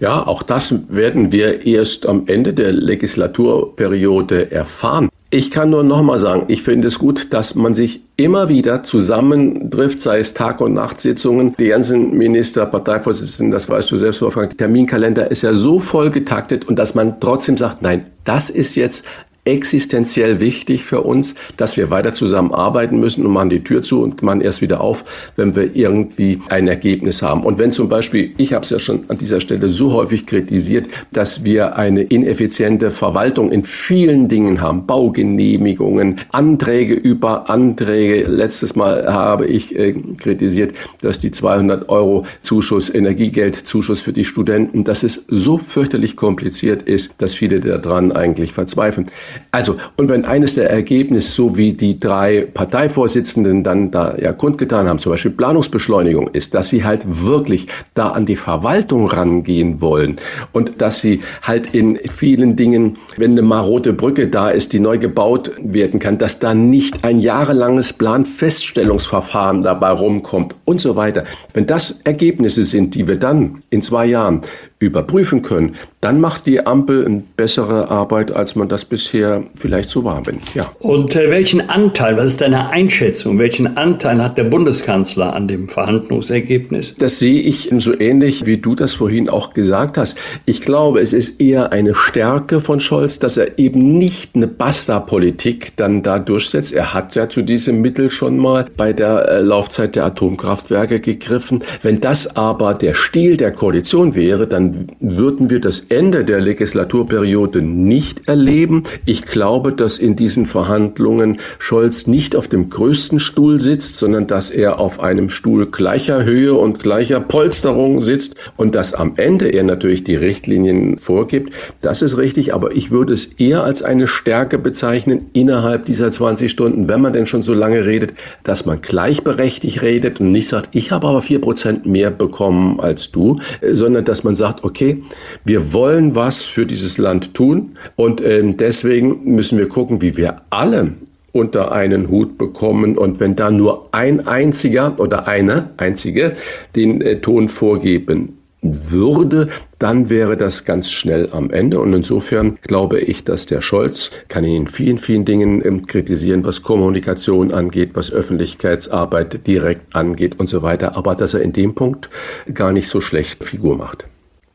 Ja, 0.00 0.26
auch 0.26 0.42
das 0.42 0.74
werden 0.88 1.30
wir 1.30 1.64
erst 1.64 2.04
am 2.04 2.24
Ende 2.26 2.52
der 2.52 2.72
Legislaturperiode 2.72 4.50
erfahren. 4.50 5.08
Ich 5.34 5.50
kann 5.50 5.70
nur 5.70 5.82
noch 5.82 6.00
mal 6.00 6.20
sagen, 6.20 6.44
ich 6.46 6.62
finde 6.62 6.86
es 6.86 7.00
gut, 7.00 7.32
dass 7.32 7.56
man 7.56 7.74
sich 7.74 8.02
immer 8.16 8.48
wieder 8.48 8.84
zusammentrifft, 8.84 9.98
sei 9.98 10.20
es 10.20 10.32
Tag- 10.32 10.60
und 10.60 10.74
Nachtsitzungen. 10.74 11.56
Die 11.58 11.66
ganzen 11.66 12.16
Minister, 12.16 12.66
Parteivorsitzenden, 12.66 13.50
das 13.50 13.68
weißt 13.68 13.90
du 13.90 13.98
selbst, 13.98 14.22
Wolfgang, 14.22 14.50
der 14.50 14.58
Terminkalender 14.58 15.32
ist 15.32 15.42
ja 15.42 15.52
so 15.52 15.80
voll 15.80 16.10
getaktet 16.10 16.68
und 16.68 16.78
dass 16.78 16.94
man 16.94 17.18
trotzdem 17.18 17.56
sagt, 17.56 17.82
nein, 17.82 18.06
das 18.22 18.48
ist 18.48 18.76
jetzt 18.76 19.04
existenziell 19.44 20.40
wichtig 20.40 20.84
für 20.84 21.02
uns, 21.02 21.34
dass 21.56 21.76
wir 21.76 21.90
weiter 21.90 22.12
zusammenarbeiten 22.12 22.98
müssen 22.98 23.26
und 23.26 23.32
machen 23.32 23.50
die 23.50 23.62
Tür 23.62 23.82
zu 23.82 24.02
und 24.02 24.22
machen 24.22 24.40
erst 24.40 24.62
wieder 24.62 24.80
auf, 24.80 25.04
wenn 25.36 25.54
wir 25.54 25.76
irgendwie 25.76 26.40
ein 26.48 26.66
Ergebnis 26.66 27.20
haben. 27.22 27.42
Und 27.42 27.58
wenn 27.58 27.70
zum 27.70 27.88
Beispiel, 27.88 28.32
ich 28.38 28.54
habe 28.54 28.62
es 28.62 28.70
ja 28.70 28.78
schon 28.78 29.04
an 29.08 29.18
dieser 29.18 29.40
Stelle 29.40 29.68
so 29.68 29.92
häufig 29.92 30.26
kritisiert, 30.26 30.88
dass 31.12 31.44
wir 31.44 31.76
eine 31.76 32.02
ineffiziente 32.02 32.90
Verwaltung 32.90 33.52
in 33.52 33.64
vielen 33.64 34.28
Dingen 34.28 34.60
haben, 34.60 34.86
Baugenehmigungen, 34.86 36.20
Anträge 36.30 36.94
über 36.94 37.50
Anträge. 37.50 38.26
Letztes 38.26 38.74
Mal 38.74 39.12
habe 39.12 39.46
ich 39.46 39.76
äh, 39.76 39.92
kritisiert, 40.18 40.72
dass 41.02 41.18
die 41.18 41.30
200 41.30 41.88
Euro 41.90 42.24
Zuschuss, 42.40 42.92
Energiegeldzuschuss 42.92 44.00
für 44.00 44.12
die 44.12 44.24
Studenten, 44.24 44.84
dass 44.84 45.02
es 45.02 45.22
so 45.28 45.58
fürchterlich 45.58 46.16
kompliziert 46.16 46.82
ist, 46.82 47.12
dass 47.18 47.34
viele 47.34 47.60
daran 47.60 48.12
eigentlich 48.12 48.52
verzweifeln. 48.52 49.08
Also, 49.50 49.76
und 49.96 50.08
wenn 50.08 50.24
eines 50.24 50.54
der 50.54 50.70
Ergebnisse, 50.70 51.30
so 51.30 51.56
wie 51.56 51.72
die 51.72 51.98
drei 52.00 52.46
Parteivorsitzenden 52.52 53.62
dann 53.64 53.90
da 53.90 54.16
ja 54.18 54.32
kundgetan 54.32 54.88
haben, 54.88 54.98
zum 54.98 55.12
Beispiel 55.12 55.30
Planungsbeschleunigung 55.30 56.28
ist, 56.28 56.54
dass 56.54 56.68
sie 56.68 56.84
halt 56.84 57.02
wirklich 57.06 57.66
da 57.94 58.10
an 58.10 58.26
die 58.26 58.36
Verwaltung 58.36 59.06
rangehen 59.06 59.80
wollen 59.80 60.16
und 60.52 60.80
dass 60.80 61.00
sie 61.00 61.20
halt 61.42 61.74
in 61.74 61.96
vielen 61.96 62.56
Dingen, 62.56 62.98
wenn 63.16 63.32
eine 63.32 63.42
marode 63.42 63.92
Brücke 63.92 64.28
da 64.28 64.50
ist, 64.50 64.72
die 64.72 64.80
neu 64.80 64.98
gebaut 64.98 65.50
werden 65.62 66.00
kann, 66.00 66.18
dass 66.18 66.38
da 66.38 66.54
nicht 66.54 67.04
ein 67.04 67.20
jahrelanges 67.20 67.92
Planfeststellungsverfahren 67.92 69.62
dabei 69.62 69.90
rumkommt 69.90 70.54
und 70.64 70.80
so 70.80 70.96
weiter. 70.96 71.24
Wenn 71.52 71.66
das 71.66 72.00
Ergebnisse 72.04 72.64
sind, 72.64 72.94
die 72.94 73.06
wir 73.06 73.16
dann 73.16 73.62
in 73.70 73.82
zwei 73.82 74.06
Jahren 74.06 74.42
überprüfen 74.78 75.42
können, 75.42 75.76
dann 76.00 76.20
macht 76.20 76.46
die 76.46 76.66
Ampel 76.66 77.06
eine 77.06 77.22
bessere 77.36 77.90
Arbeit, 77.90 78.30
als 78.30 78.56
man 78.56 78.68
das 78.68 78.84
bisher 78.84 79.44
vielleicht 79.56 79.88
so 79.88 80.04
war. 80.04 80.22
Ja. 80.54 80.70
Und 80.80 81.16
äh, 81.16 81.30
welchen 81.30 81.70
Anteil, 81.70 82.16
was 82.16 82.26
ist 82.26 82.40
deine 82.40 82.68
Einschätzung, 82.68 83.38
welchen 83.38 83.76
Anteil 83.76 84.22
hat 84.22 84.36
der 84.36 84.44
Bundeskanzler 84.44 85.34
an 85.34 85.48
dem 85.48 85.68
Verhandlungsergebnis? 85.68 86.94
Das 86.98 87.18
sehe 87.18 87.40
ich 87.40 87.70
so 87.78 87.98
ähnlich, 87.98 88.44
wie 88.46 88.58
du 88.58 88.74
das 88.74 88.94
vorhin 88.94 89.28
auch 89.28 89.54
gesagt 89.54 89.96
hast. 89.96 90.18
Ich 90.44 90.60
glaube, 90.60 91.00
es 91.00 91.12
ist 91.12 91.40
eher 91.40 91.72
eine 91.72 91.94
Stärke 91.94 92.60
von 92.60 92.80
Scholz, 92.80 93.18
dass 93.18 93.36
er 93.36 93.58
eben 93.58 93.96
nicht 93.96 94.34
eine 94.34 94.46
Basta-Politik 94.46 95.72
dann 95.76 96.02
da 96.02 96.18
durchsetzt. 96.18 96.74
Er 96.74 96.92
hat 96.92 97.14
ja 97.14 97.28
zu 97.28 97.42
diesem 97.42 97.80
Mittel 97.80 98.10
schon 98.10 98.38
mal 98.38 98.66
bei 98.76 98.92
der 98.92 99.28
äh, 99.28 99.40
Laufzeit 99.40 99.96
der 99.96 100.04
Atomkraftwerke 100.04 101.00
gegriffen. 101.00 101.62
Wenn 101.82 102.00
das 102.00 102.36
aber 102.36 102.74
der 102.74 102.94
Stil 102.94 103.36
der 103.36 103.52
Koalition 103.52 104.14
wäre, 104.14 104.46
dann 104.46 104.63
dann 104.64 104.86
würden 105.00 105.50
wir 105.50 105.60
das 105.60 105.80
Ende 105.88 106.24
der 106.24 106.40
Legislaturperiode 106.40 107.62
nicht 107.62 108.28
erleben. 108.28 108.84
Ich 109.04 109.22
glaube, 109.22 109.72
dass 109.72 109.98
in 109.98 110.16
diesen 110.16 110.46
Verhandlungen 110.46 111.38
Scholz 111.58 112.06
nicht 112.06 112.36
auf 112.36 112.48
dem 112.48 112.70
größten 112.70 113.18
Stuhl 113.18 113.60
sitzt, 113.60 113.96
sondern 113.96 114.26
dass 114.26 114.50
er 114.50 114.80
auf 114.80 115.00
einem 115.00 115.30
Stuhl 115.30 115.66
gleicher 115.66 116.24
Höhe 116.24 116.54
und 116.54 116.78
gleicher 116.78 117.20
Polsterung 117.20 118.02
sitzt 118.02 118.34
und 118.56 118.74
dass 118.74 118.94
am 118.94 119.14
Ende 119.16 119.48
er 119.48 119.62
natürlich 119.62 120.04
die 120.04 120.16
Richtlinien 120.16 120.98
vorgibt. 120.98 121.52
Das 121.80 122.02
ist 122.02 122.16
richtig, 122.18 122.54
aber 122.54 122.74
ich 122.74 122.90
würde 122.90 123.12
es 123.12 123.26
eher 123.26 123.64
als 123.64 123.82
eine 123.82 124.06
Stärke 124.06 124.58
bezeichnen 124.58 125.26
innerhalb 125.32 125.84
dieser 125.84 126.10
20 126.10 126.50
Stunden, 126.50 126.88
wenn 126.88 127.00
man 127.00 127.12
denn 127.12 127.26
schon 127.26 127.42
so 127.42 127.54
lange 127.54 127.84
redet, 127.84 128.14
dass 128.42 128.66
man 128.66 128.80
gleichberechtigt 128.80 129.82
redet 129.82 130.20
und 130.20 130.32
nicht 130.32 130.48
sagt, 130.48 130.74
ich 130.74 130.92
habe 130.92 131.08
aber 131.08 131.22
vier 131.22 131.40
Prozent 131.40 131.86
mehr 131.86 132.10
bekommen 132.10 132.80
als 132.80 133.10
du, 133.10 133.38
sondern 133.62 134.04
dass 134.04 134.24
man 134.24 134.34
sagt, 134.34 134.53
okay, 134.62 135.02
wir 135.44 135.72
wollen 135.72 136.14
was 136.14 136.44
für 136.44 136.66
dieses 136.66 136.98
Land 136.98 137.34
tun 137.34 137.76
und 137.96 138.20
äh, 138.20 138.42
deswegen 138.52 139.34
müssen 139.34 139.58
wir 139.58 139.68
gucken, 139.68 140.00
wie 140.02 140.16
wir 140.16 140.42
alle 140.50 140.92
unter 141.34 141.72
einen 141.72 142.08
Hut 142.08 142.38
bekommen. 142.38 142.96
Und 142.96 143.20
wenn 143.20 143.36
da 143.36 143.50
nur 143.50 143.88
ein 143.92 144.26
einziger 144.26 144.94
oder 144.98 145.26
eine 145.26 145.70
einzige 145.76 146.34
den 146.76 147.00
äh, 147.00 147.20
Ton 147.20 147.48
vorgeben 147.48 148.38
würde, 148.62 149.48
dann 149.78 150.08
wäre 150.08 150.36
das 150.36 150.64
ganz 150.64 150.90
schnell 150.90 151.28
am 151.32 151.50
Ende. 151.50 151.80
Und 151.80 151.92
insofern 151.92 152.56
glaube 152.62 153.00
ich, 153.00 153.24
dass 153.24 153.46
der 153.46 153.60
Scholz 153.60 154.10
kann 154.28 154.44
ihn 154.44 154.62
in 154.62 154.68
vielen, 154.68 154.98
vielen 154.98 155.24
Dingen 155.24 155.62
ähm, 155.64 155.86
kritisieren, 155.86 156.44
was 156.44 156.62
Kommunikation 156.62 157.52
angeht, 157.52 157.90
was 157.94 158.10
Öffentlichkeitsarbeit 158.10 159.46
direkt 159.46 159.94
angeht 159.94 160.38
und 160.38 160.48
so 160.48 160.62
weiter, 160.62 160.96
aber 160.96 161.14
dass 161.14 161.34
er 161.34 161.42
in 161.42 161.52
dem 161.52 161.74
Punkt 161.74 162.08
gar 162.54 162.72
nicht 162.72 162.88
so 162.88 163.00
schlecht 163.00 163.44
Figur 163.44 163.76
macht. 163.76 164.06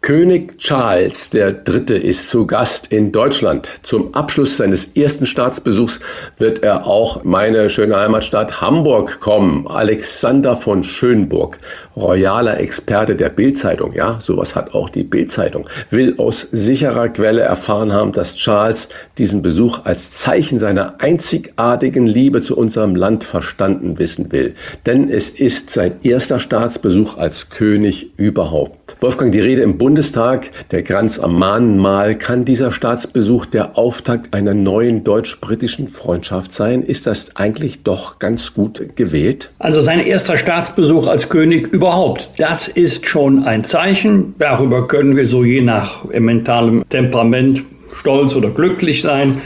König 0.01 0.57
Charles 0.57 1.29
III. 1.33 1.97
ist 1.97 2.29
zu 2.29 2.47
Gast 2.47 2.87
in 2.91 3.11
Deutschland. 3.11 3.69
Zum 3.81 4.13
Abschluss 4.15 4.55
seines 4.55 4.85
ersten 4.95 5.25
Staatsbesuchs 5.25 5.99
wird 6.37 6.63
er 6.63 6.87
auch 6.87 7.25
meine 7.25 7.69
schöne 7.69 7.97
Heimatstadt 7.97 8.61
Hamburg 8.61 9.19
kommen. 9.19 9.67
Alexander 9.67 10.55
von 10.55 10.85
Schönburg, 10.85 11.59
royaler 11.97 12.61
Experte 12.61 13.17
der 13.17 13.27
Bildzeitung, 13.27 13.93
ja, 13.93 14.19
sowas 14.21 14.55
hat 14.55 14.73
auch 14.73 14.89
die 14.89 15.03
Bildzeitung, 15.03 15.67
will 15.89 16.15
aus 16.17 16.47
sicherer 16.49 17.09
Quelle 17.09 17.41
erfahren 17.41 17.91
haben, 17.91 18.13
dass 18.13 18.35
Charles 18.35 18.87
diesen 19.17 19.41
Besuch 19.41 19.81
als 19.83 20.11
Zeichen 20.13 20.59
seiner 20.59 21.01
einzigartigen 21.01 22.07
Liebe 22.07 22.39
zu 22.39 22.57
unserem 22.57 22.95
Land 22.95 23.25
verstanden 23.25 23.99
wissen 23.99 24.31
will. 24.31 24.53
Denn 24.85 25.09
es 25.09 25.29
ist 25.29 25.71
sein 25.71 25.99
erster 26.03 26.39
Staatsbesuch 26.39 27.17
als 27.17 27.49
König 27.49 28.11
überhaupt. 28.15 28.95
Wolfgang, 29.01 29.33
die 29.33 29.41
Rede 29.41 29.61
im 29.61 29.77
Bund 29.77 29.88
Bundestag, 29.89 30.51
der 30.69 30.83
Kranz 30.83 31.17
am 31.17 31.39
Mahnmal, 31.39 32.13
kann 32.13 32.45
dieser 32.45 32.71
Staatsbesuch 32.71 33.47
der 33.47 33.75
Auftakt 33.75 34.35
einer 34.35 34.53
neuen 34.53 35.03
deutsch-britischen 35.03 35.87
Freundschaft 35.87 36.53
sein? 36.53 36.83
Ist 36.83 37.07
das 37.07 37.35
eigentlich 37.35 37.81
doch 37.81 38.19
ganz 38.19 38.53
gut 38.53 38.95
gewählt? 38.95 39.49
Also 39.57 39.81
sein 39.81 39.99
erster 39.99 40.37
Staatsbesuch 40.37 41.07
als 41.07 41.27
König 41.27 41.69
überhaupt. 41.69 42.29
Das 42.37 42.67
ist 42.67 43.07
schon 43.07 43.45
ein 43.45 43.63
Zeichen. 43.63 44.35
Darüber 44.37 44.87
können 44.87 45.15
wir 45.15 45.25
so 45.25 45.43
je 45.43 45.61
nach 45.61 46.03
mentalem 46.05 46.83
Temperament 46.87 47.63
stolz 47.91 48.35
oder 48.35 48.51
glücklich 48.51 49.01
sein. 49.01 49.41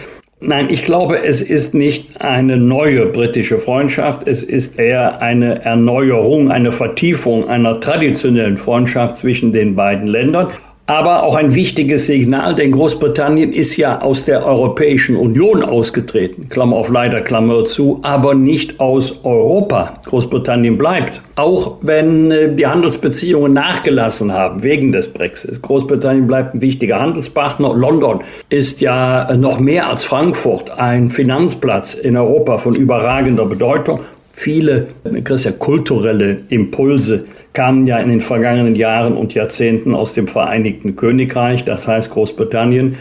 Nein, 0.46 0.68
ich 0.70 0.84
glaube, 0.84 1.24
es 1.24 1.42
ist 1.42 1.74
nicht 1.74 2.20
eine 2.20 2.58
neue 2.58 3.06
britische 3.06 3.60
Freundschaft, 3.60 4.28
es 4.28 4.44
ist 4.44 4.78
eher 4.78 5.22
eine 5.22 5.64
Erneuerung, 5.64 6.52
eine 6.52 6.74
Vertiefung 6.74 7.48
einer 7.48 7.80
traditionellen 7.80 8.58
Freundschaft 8.58 9.16
zwischen 9.16 9.54
den 9.54 9.74
beiden 9.78 10.06
Ländern 10.06 10.50
aber 10.86 11.24
auch 11.24 11.36
ein 11.36 11.56
wichtiges 11.56 12.08
Signal, 12.08 12.56
denn 12.56 12.74
Großbritannien 12.74 13.54
ist 13.54 13.78
ja 13.78 14.02
aus 14.02 14.26
der 14.26 14.46
Europäischen 14.46 15.16
Union 15.16 15.64
ausgetreten, 15.64 16.50
Klammer 16.50 16.76
auf 16.76 16.90
leider, 16.90 17.22
Klammer 17.22 17.64
zu, 17.64 18.00
aber 18.02 18.36
nicht 18.36 18.82
aus 18.82 19.24
Europa. 19.24 20.02
Großbritannien 20.06 20.78
bleibt, 20.78 21.22
auch 21.38 21.78
wenn 21.82 22.32
äh, 22.32 22.54
die 22.54 22.68
Handelsbeziehungen 22.68 23.54
nachgelassen 23.54 24.34
haben 24.34 24.62
wegen 24.62 24.92
des 24.92 25.08
Brexits. 25.14 25.62
Großbritannien 25.62 26.28
bleibt 26.28 26.56
ein 26.56 26.62
wichtiger 26.62 27.00
Handelspartner. 27.00 27.74
London 27.74 28.20
ist 28.50 28.82
ja 28.82 29.34
noch 29.38 29.60
mehr 29.60 29.90
als 29.90 30.04
Frankfurt 30.04 30.72
ein 30.78 31.12
Finanzplatz 31.12 31.94
in 31.94 32.18
Europa 32.18 32.58
von 32.58 32.76
überragender 32.76 33.46
Bedeutung. 33.46 34.02
Viele, 34.34 34.88
Christian, 35.24 35.60
kulturelle 35.60 36.42
Impulse 36.50 37.26
kamen 37.54 37.88
ja 37.88 37.98
in 38.00 38.10
den 38.10 38.22
vergangenen 38.22 38.76
Jahren 38.76 39.16
und 39.16 39.34
Jahrzehnten 39.34 39.96
aus 39.96 40.14
dem 40.14 40.28
Vereinigten 40.28 40.96
Königreich, 40.96 41.64
das 41.64 41.88
heißt 41.88 42.10
Großbritannien 42.12 42.98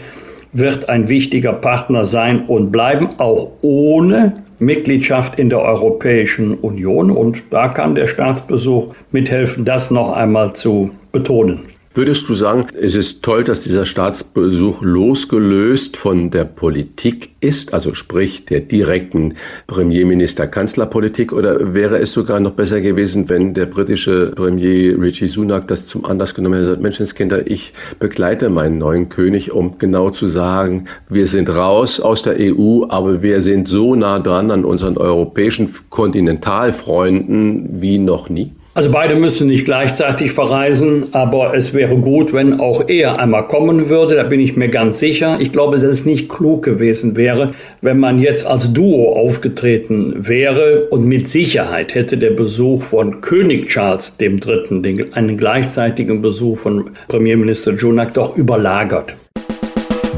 wird 0.53 0.87
ein 0.87 1.09
wichtiger 1.09 1.51
Partner 1.51 2.05
sein 2.05 2.43
und 2.45 2.71
bleiben, 2.71 3.09
auch 3.17 3.49
ohne 3.61 4.43
Mitgliedschaft 4.59 5.39
in 5.39 5.49
der 5.49 5.61
Europäischen 5.61 6.53
Union. 6.53 7.11
Und 7.11 7.43
da 7.49 7.67
kann 7.67 7.95
der 7.95 8.07
Staatsbesuch 8.07 8.93
mithelfen, 9.11 9.65
das 9.65 9.91
noch 9.91 10.13
einmal 10.13 10.53
zu 10.53 10.91
betonen. 11.11 11.72
Würdest 11.95 12.27
du 12.27 12.33
sagen, 12.33 12.65
es 12.81 12.95
ist 12.95 13.21
toll, 13.21 13.43
dass 13.43 13.61
dieser 13.61 13.85
Staatsbesuch 13.85 14.81
losgelöst 14.81 15.95
von 15.95 16.31
der 16.31 16.43
Politik 16.43 17.29
ist, 17.39 17.71
also 17.71 17.93
sprich 17.93 18.45
der 18.45 18.61
direkten 18.61 19.35
Premierminister-Kanzlerpolitik, 19.67 21.31
oder 21.33 21.75
wäre 21.75 21.99
es 21.99 22.11
sogar 22.11 22.39
noch 22.39 22.53
besser 22.53 22.81
gewesen, 22.81 23.29
wenn 23.29 23.53
der 23.53 23.67
britische 23.67 24.31
Premier 24.35 24.99
Richie 24.99 25.27
Sunak 25.27 25.67
das 25.67 25.85
zum 25.85 26.03
Anlass 26.03 26.33
genommen 26.33 26.65
hätte, 26.65 26.81
Menschenskinder, 26.81 27.45
ich 27.45 27.73
begleite 27.99 28.49
meinen 28.49 28.79
neuen 28.79 29.09
König, 29.09 29.51
um 29.51 29.77
genau 29.77 30.09
zu 30.09 30.25
sagen, 30.25 30.85
wir 31.09 31.27
sind 31.27 31.47
raus 31.47 31.99
aus 31.99 32.23
der 32.23 32.37
EU, 32.39 32.85
aber 32.89 33.21
wir 33.21 33.39
sind 33.43 33.67
so 33.67 33.93
nah 33.93 34.17
dran 34.17 34.49
an 34.49 34.65
unseren 34.65 34.97
europäischen 34.97 35.69
Kontinentalfreunden 35.91 37.81
wie 37.81 37.99
noch 37.99 38.29
nie? 38.29 38.51
Also 38.75 38.91
beide 38.91 39.15
müssen 39.15 39.47
nicht 39.47 39.65
gleichzeitig 39.65 40.31
verreisen, 40.31 41.09
aber 41.11 41.55
es 41.55 41.75
wäre 41.75 41.95
gut, 41.95 42.33
wenn 42.33 42.59
auch 42.59 42.87
er 42.87 43.19
einmal 43.19 43.47
kommen 43.47 43.89
würde, 43.89 44.15
da 44.15 44.23
bin 44.23 44.39
ich 44.39 44.55
mir 44.55 44.67
ganz 44.67 44.99
sicher. 44.99 45.37
Ich 45.39 45.51
glaube, 45.51 45.77
dass 45.77 45.91
es 45.91 46.05
nicht 46.05 46.27
klug 46.27 46.63
gewesen 46.63 47.15
wäre, 47.15 47.53
wenn 47.81 47.99
man 47.99 48.17
jetzt 48.17 48.47
als 48.47 48.73
Duo 48.73 49.13
aufgetreten 49.13 50.27
wäre 50.27 50.87
und 50.89 51.05
mit 51.05 51.29
Sicherheit 51.29 51.93
hätte 51.93 52.17
der 52.17 52.31
Besuch 52.31 52.81
von 52.81 53.21
König 53.21 53.67
Charles 53.67 54.15
III., 54.19 54.81
den, 54.81 55.13
einen 55.13 55.37
gleichzeitigen 55.37 56.23
Besuch 56.23 56.57
von 56.57 56.89
Premierminister 57.07 57.73
Junak 57.73 58.15
doch 58.15 58.35
überlagert. 58.37 59.13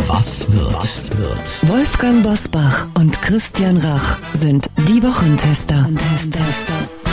Was 0.07 0.47
wird? 0.53 0.75
Was 0.75 1.12
wird? 1.17 1.69
Wolfgang 1.69 2.24
Bosbach 2.24 2.88
und 2.97 3.21
Christian 3.21 3.77
Rach 3.77 4.17
sind 4.33 4.67
die 4.88 5.03
Wochentester. 5.03 5.89
Wochentester. 5.91 7.04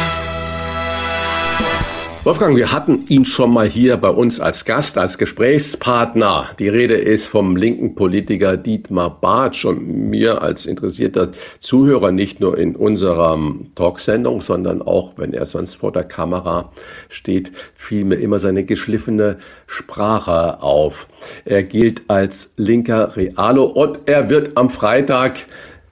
Wolfgang, 2.25 2.57
wir 2.57 2.71
hatten 2.71 3.05
ihn 3.09 3.25
schon 3.25 3.53
mal 3.53 3.69
hier 3.69 3.97
bei 3.97 4.11
uns 4.11 4.39
als 4.39 4.65
Gast, 4.65 4.97
als 4.97 5.19
Gesprächspartner. 5.19 6.51
Die 6.61 6.69
Rede 6.69 6.95
ist 6.95 7.27
vom 7.27 7.57
linken 7.57 7.97
Politiker 7.97 8.57
Dietmar 8.57 9.19
Bartsch 9.21 9.65
und 9.65 10.09
mir 10.09 10.41
als 10.41 10.65
interessierter 10.65 11.33
Zuhörer 11.59 12.13
nicht 12.13 12.39
nur 12.39 12.57
in 12.57 12.77
unserer 12.77 13.37
Talksendung, 13.75 14.41
sondern 14.41 14.83
auch, 14.83 15.15
wenn 15.17 15.35
er 15.35 15.47
sonst 15.47 15.75
vor 15.75 15.91
der 15.91 16.05
Kamera 16.05 16.71
steht, 17.09 17.51
fiel 17.75 18.05
mir 18.05 18.21
immer 18.21 18.39
seine 18.39 18.65
geschliffene 18.65 19.39
Sprache 19.67 20.63
auf. 20.63 21.09
Er 21.45 21.65
gilt 21.65 22.03
als 22.07 22.53
linker 22.57 23.17
Realo 23.17 23.65
und 23.65 23.99
er 24.07 24.29
wird 24.29 24.57
am 24.57 24.71
Freitag 24.71 25.39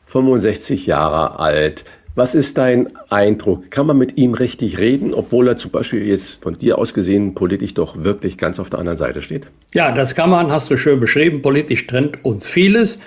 65 0.07 0.87
Jahre 0.87 1.41
alt. 1.41 1.83
Was 2.17 2.35
ist 2.35 2.59
dein 2.59 2.88
Eindruck? 3.09 3.71
Kann 3.71 3.87
man 3.87 3.97
mit 3.97 4.19
ihm 4.19 4.35
richtig 4.35 4.79
reden, 4.79 5.14
obwohl 5.14 5.47
er 5.47 5.57
zum 5.57 5.71
Beispiel 5.71 6.05
jetzt 6.05 6.43
von 6.43 6.59
dir 6.59 6.76
aus 6.76 6.93
gesehen 6.93 7.35
politisch 7.35 7.75
doch 7.75 8.02
wirklich 8.02 8.37
ganz 8.37 8.59
auf 8.59 8.69
der 8.69 8.81
anderen 8.81 8.99
Seite 8.99 9.23
steht? 9.23 9.49
Ja, 9.75 9.93
das 9.93 10.17
kann 10.17 10.29
man, 10.29 10.50
hast 10.50 10.71
du 10.71 10.76
schön 10.76 10.99
beschrieben. 10.99 11.40
Politisch 11.40 11.87
trennt 11.87 12.25
uns 12.25 12.49
vieles, 12.49 12.99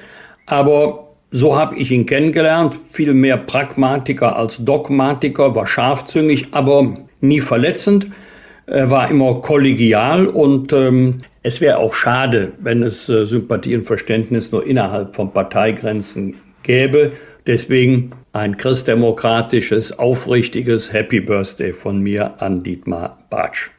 aber 0.45 1.09
so 1.31 1.57
habe 1.57 1.75
ich 1.75 1.91
ihn 1.91 2.05
kennengelernt. 2.05 2.79
Viel 2.91 3.13
mehr 3.13 3.37
Pragmatiker 3.37 4.37
als 4.37 4.63
Dogmatiker, 4.63 5.53
war 5.53 5.67
scharfzüngig, 5.67 6.47
aber 6.51 6.95
nie 7.19 7.41
verletzend. 7.41 8.07
Er 8.67 8.89
war 8.89 9.09
immer 9.09 9.41
kollegial 9.41 10.27
und 10.27 10.71
ähm, 10.71 11.17
es 11.41 11.59
wäre 11.59 11.79
auch 11.79 11.93
schade, 11.93 12.53
wenn 12.59 12.81
es 12.81 13.09
äh, 13.09 13.25
Sympathie 13.25 13.75
und 13.75 13.83
Verständnis 13.83 14.53
nur 14.53 14.65
innerhalb 14.65 15.13
von 15.13 15.33
Parteigrenzen 15.33 16.35
gäbe. 16.63 17.11
Deswegen 17.45 18.11
ein 18.33 18.57
christdemokratisches, 18.57 19.97
aufrichtiges 19.99 20.91
Happy 20.91 21.19
Birthday 21.19 21.71
von 21.71 21.99
mir 21.99 22.41
an 22.41 22.63
Dietmar 22.63 23.19
Bartsch. 23.29 23.69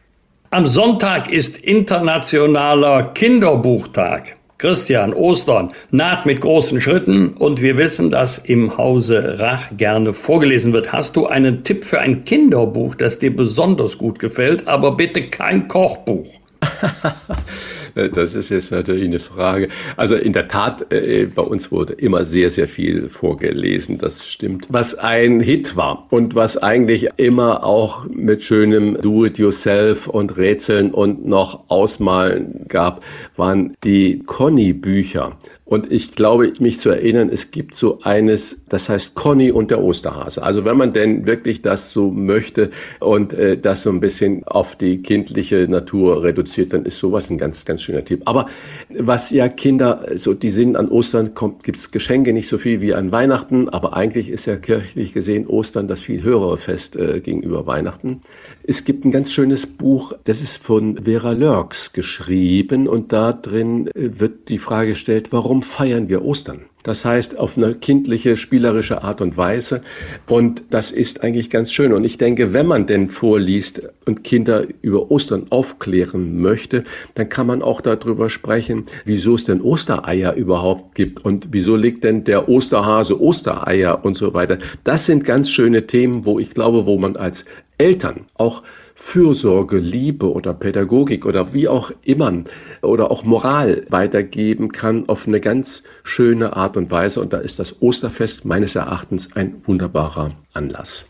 Am 0.51 0.67
Sonntag 0.67 1.29
ist 1.29 1.59
internationaler 1.59 3.11
Kinderbuchtag. 3.15 4.37
Christian, 4.59 5.13
Ostern 5.13 5.73
naht 5.91 6.25
mit 6.25 6.41
großen 6.41 6.81
Schritten 6.81 7.31
und 7.31 7.61
wir 7.61 7.77
wissen, 7.77 8.11
dass 8.11 8.39
im 8.39 8.79
Hause 8.79 9.41
Rach 9.41 9.77
gerne 9.77 10.13
vorgelesen 10.13 10.73
wird. 10.73 10.93
Hast 10.93 11.17
du 11.17 11.27
einen 11.27 11.65
Tipp 11.65 11.85
für 11.85 11.99
ein 11.99 12.25
Kinderbuch, 12.25 12.95
das 12.95 13.19
dir 13.19 13.35
besonders 13.35 13.99
gut 13.99 14.21
gefällt, 14.21 14.69
aber 14.69 14.97
bitte 14.97 15.29
kein 15.29 15.67
Kochbuch? 15.67 16.29
Das 17.95 18.35
ist 18.35 18.51
jetzt 18.51 18.73
natürlich 18.73 19.05
eine 19.05 19.21
Frage. 19.21 19.69
Also 19.97 20.17
in 20.17 20.33
der 20.33 20.49
Tat, 20.49 20.93
äh, 20.93 21.29
bei 21.33 21.43
uns 21.43 21.71
wurde 21.71 21.93
immer 21.93 22.25
sehr, 22.25 22.51
sehr 22.51 22.67
viel 22.67 23.09
vorgelesen, 23.09 23.99
das 23.99 24.27
stimmt. 24.27 24.67
Was 24.69 24.97
ein 24.97 25.41
Hit 25.41 25.77
war 25.77 26.07
und 26.11 26.35
was 26.35 26.57
eigentlich 26.57 27.09
immer 27.17 27.65
auch 27.65 28.07
mit 28.09 28.43
schönem 28.43 29.01
Do-it-yourself 29.01 30.09
und 30.09 30.37
Rätseln 30.37 30.91
und 30.91 31.27
noch 31.27 31.65
Ausmalen 31.69 32.67
gab, 32.69 33.05
waren 33.37 33.77
die 33.85 34.23
Conny-Bücher. 34.27 35.31
Und 35.67 35.91
ich 35.91 36.13
glaube, 36.13 36.53
mich 36.59 36.79
zu 36.79 36.91
erinnern, 36.91 37.31
es 37.33 37.51
gibt 37.51 37.75
so 37.75 38.01
eines, 38.03 38.65
das 38.69 38.91
heißt 38.91 39.15
Conny 39.15 39.51
und 39.51 39.71
der 39.71 39.83
Osterhase. 39.83 40.43
Also 40.43 40.67
wenn 40.67 40.77
man 40.77 40.93
denn 40.93 41.27
wirklich 41.27 41.63
das 41.63 41.91
so 41.91 42.11
möchte 42.11 42.71
und 43.01 43.33
äh, 43.33 43.57
das 43.57 43.83
so 43.83 43.91
ein 43.91 44.01
bisschen 44.01 44.45
auf 44.45 44.77
die 44.77 45.01
kindliche 45.01 45.67
Natur 45.67 46.23
reduziert, 46.23 46.75
dann 46.75 46.85
ist 46.85 46.99
sowas 46.99 47.31
ein 47.31 47.39
ganz, 47.39 47.65
ganz 47.65 47.83
schöner 47.85 48.05
Tipp. 48.05 48.23
Aber 48.25 48.47
was 48.89 49.31
ja 49.31 49.49
Kinder, 49.49 50.07
so 50.17 50.35
die 50.35 50.51
sind 50.51 50.77
an 50.77 50.89
Ostern, 50.89 51.35
kommt, 51.35 51.63
gibt's 51.63 51.91
Geschenke 51.91 52.33
nicht 52.33 52.49
so 52.49 52.59
viel 52.59 52.81
wie 52.81 52.95
an 52.95 53.13
Weihnachten, 53.13 53.69
aber 53.69 53.95
eigentlich 53.95 54.29
ist 54.29 54.47
ja 54.47 54.57
kirchlich 54.57 55.13
gesehen 55.13 55.47
Ostern 55.47 55.89
das 55.89 56.03
viel 56.03 56.23
höhere 56.23 56.57
Fest 56.57 56.97
äh, 56.97 57.21
gegenüber 57.21 57.67
Weihnachten. 57.67 58.23
Es 58.67 58.85
gibt 58.85 59.05
ein 59.05 59.11
ganz 59.11 59.31
schönes 59.31 59.67
Buch, 59.67 60.15
das 60.25 60.41
ist 60.41 60.57
von 60.57 61.05
Vera 61.05 61.33
Lörks 61.33 61.93
geschrieben 61.93 62.89
und 62.89 63.13
da 63.13 63.35
drin 63.35 63.89
äh, 63.89 64.19
wird 64.19 64.49
die 64.49 64.57
Frage 64.57 64.93
gestellt, 64.93 65.33
warum 65.33 65.63
feiern 65.63 66.09
wir 66.09 66.25
Ostern? 66.25 66.63
Das 66.85 67.07
heißt, 67.07 67.39
auf 67.39 67.57
eine 67.57 67.75
kindliche, 67.75 68.37
spielerische 68.37 69.03
Art 69.03 69.23
und 69.23 69.39
Weise. 69.39 69.81
Und 70.27 70.65
das 70.69 70.91
ist 70.91 71.25
eigentlich 71.25 71.49
ganz 71.49 71.73
schön. 71.73 71.95
Und 71.95 72.05
ich 72.05 72.19
denke, 72.19 72.53
wenn 72.53 72.67
man 72.67 72.87
denn 72.87 73.09
vorliest 73.09 73.89
und 74.05 74.23
Kinder 74.23 74.67
über 74.83 75.11
Ostern 75.11 75.47
aufklären 75.49 76.43
möchte, 76.43 76.85
dann 77.15 77.31
kann 77.31 77.47
man 77.47 77.63
auch 77.63 77.81
darüber 77.81 78.29
sprechen, 78.29 78.85
wieso 79.07 79.35
es 79.35 79.45
denn 79.45 79.63
Ostereier 79.63 80.35
überhaupt 80.35 80.95
gibt 80.95 81.25
und 81.25 81.49
wieso 81.53 81.75
legt 81.75 82.05
denn 82.05 82.25
der 82.25 82.51
Osterhase 82.51 83.19
Ostereier 83.19 84.05
und 84.05 84.15
so 84.15 84.35
weiter. 84.35 84.59
Das 84.85 85.07
sind 85.07 85.25
ganz 85.25 85.49
schöne 85.49 85.87
Themen, 85.87 86.27
wo 86.27 86.39
ich 86.39 86.53
glaube, 86.53 86.85
wo 86.85 86.99
man 86.99 87.17
als 87.17 87.47
Eltern 87.79 88.27
auch 88.35 88.63
Fürsorge, 88.95 89.79
Liebe 89.79 90.33
oder 90.33 90.55
Pädagogik 90.55 91.27
oder 91.27 91.53
wie 91.53 91.69
auch 91.69 91.91
immer 92.03 92.45
oder 92.83 93.11
auch 93.11 93.25
Moral 93.25 93.85
weitergeben 93.89 94.71
kann 94.71 95.09
auf 95.09 95.27
eine 95.27 95.41
ganz 95.41 95.83
schöne 96.03 96.57
Art 96.57 96.77
und 96.77 96.91
Weise. 96.91 97.21
Und 97.21 97.33
da 97.33 97.39
ist 97.39 97.59
das 97.59 97.83
Osterfest 97.83 98.45
meines 98.45 98.75
Erachtens 98.75 99.35
ein 99.35 99.57
wunderbarer 99.65 100.33
Anlass. 100.53 101.07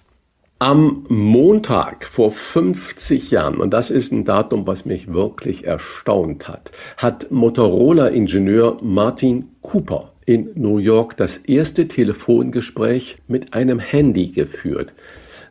Am 0.61 1.05
Montag 1.09 2.05
vor 2.05 2.31
50 2.31 3.31
Jahren, 3.33 3.59
und 3.59 3.75
das 3.75 3.91
ist 3.91 4.13
ein 4.13 4.25
Datum, 4.25 4.67
was 4.67 4.87
mich 4.87 5.13
wirklich 5.13 5.67
erstaunt 5.67 6.49
hat, 6.49 6.71
hat 6.97 7.31
Motorola-Ingenieur 7.31 8.79
Martin 8.81 9.51
Cooper 9.61 10.09
in 10.25 10.51
New 10.55 10.79
York 10.79 11.17
das 11.17 11.37
erste 11.37 11.87
Telefongespräch 11.89 13.19
mit 13.27 13.53
einem 13.53 13.79
Handy 13.79 14.29
geführt. 14.29 14.95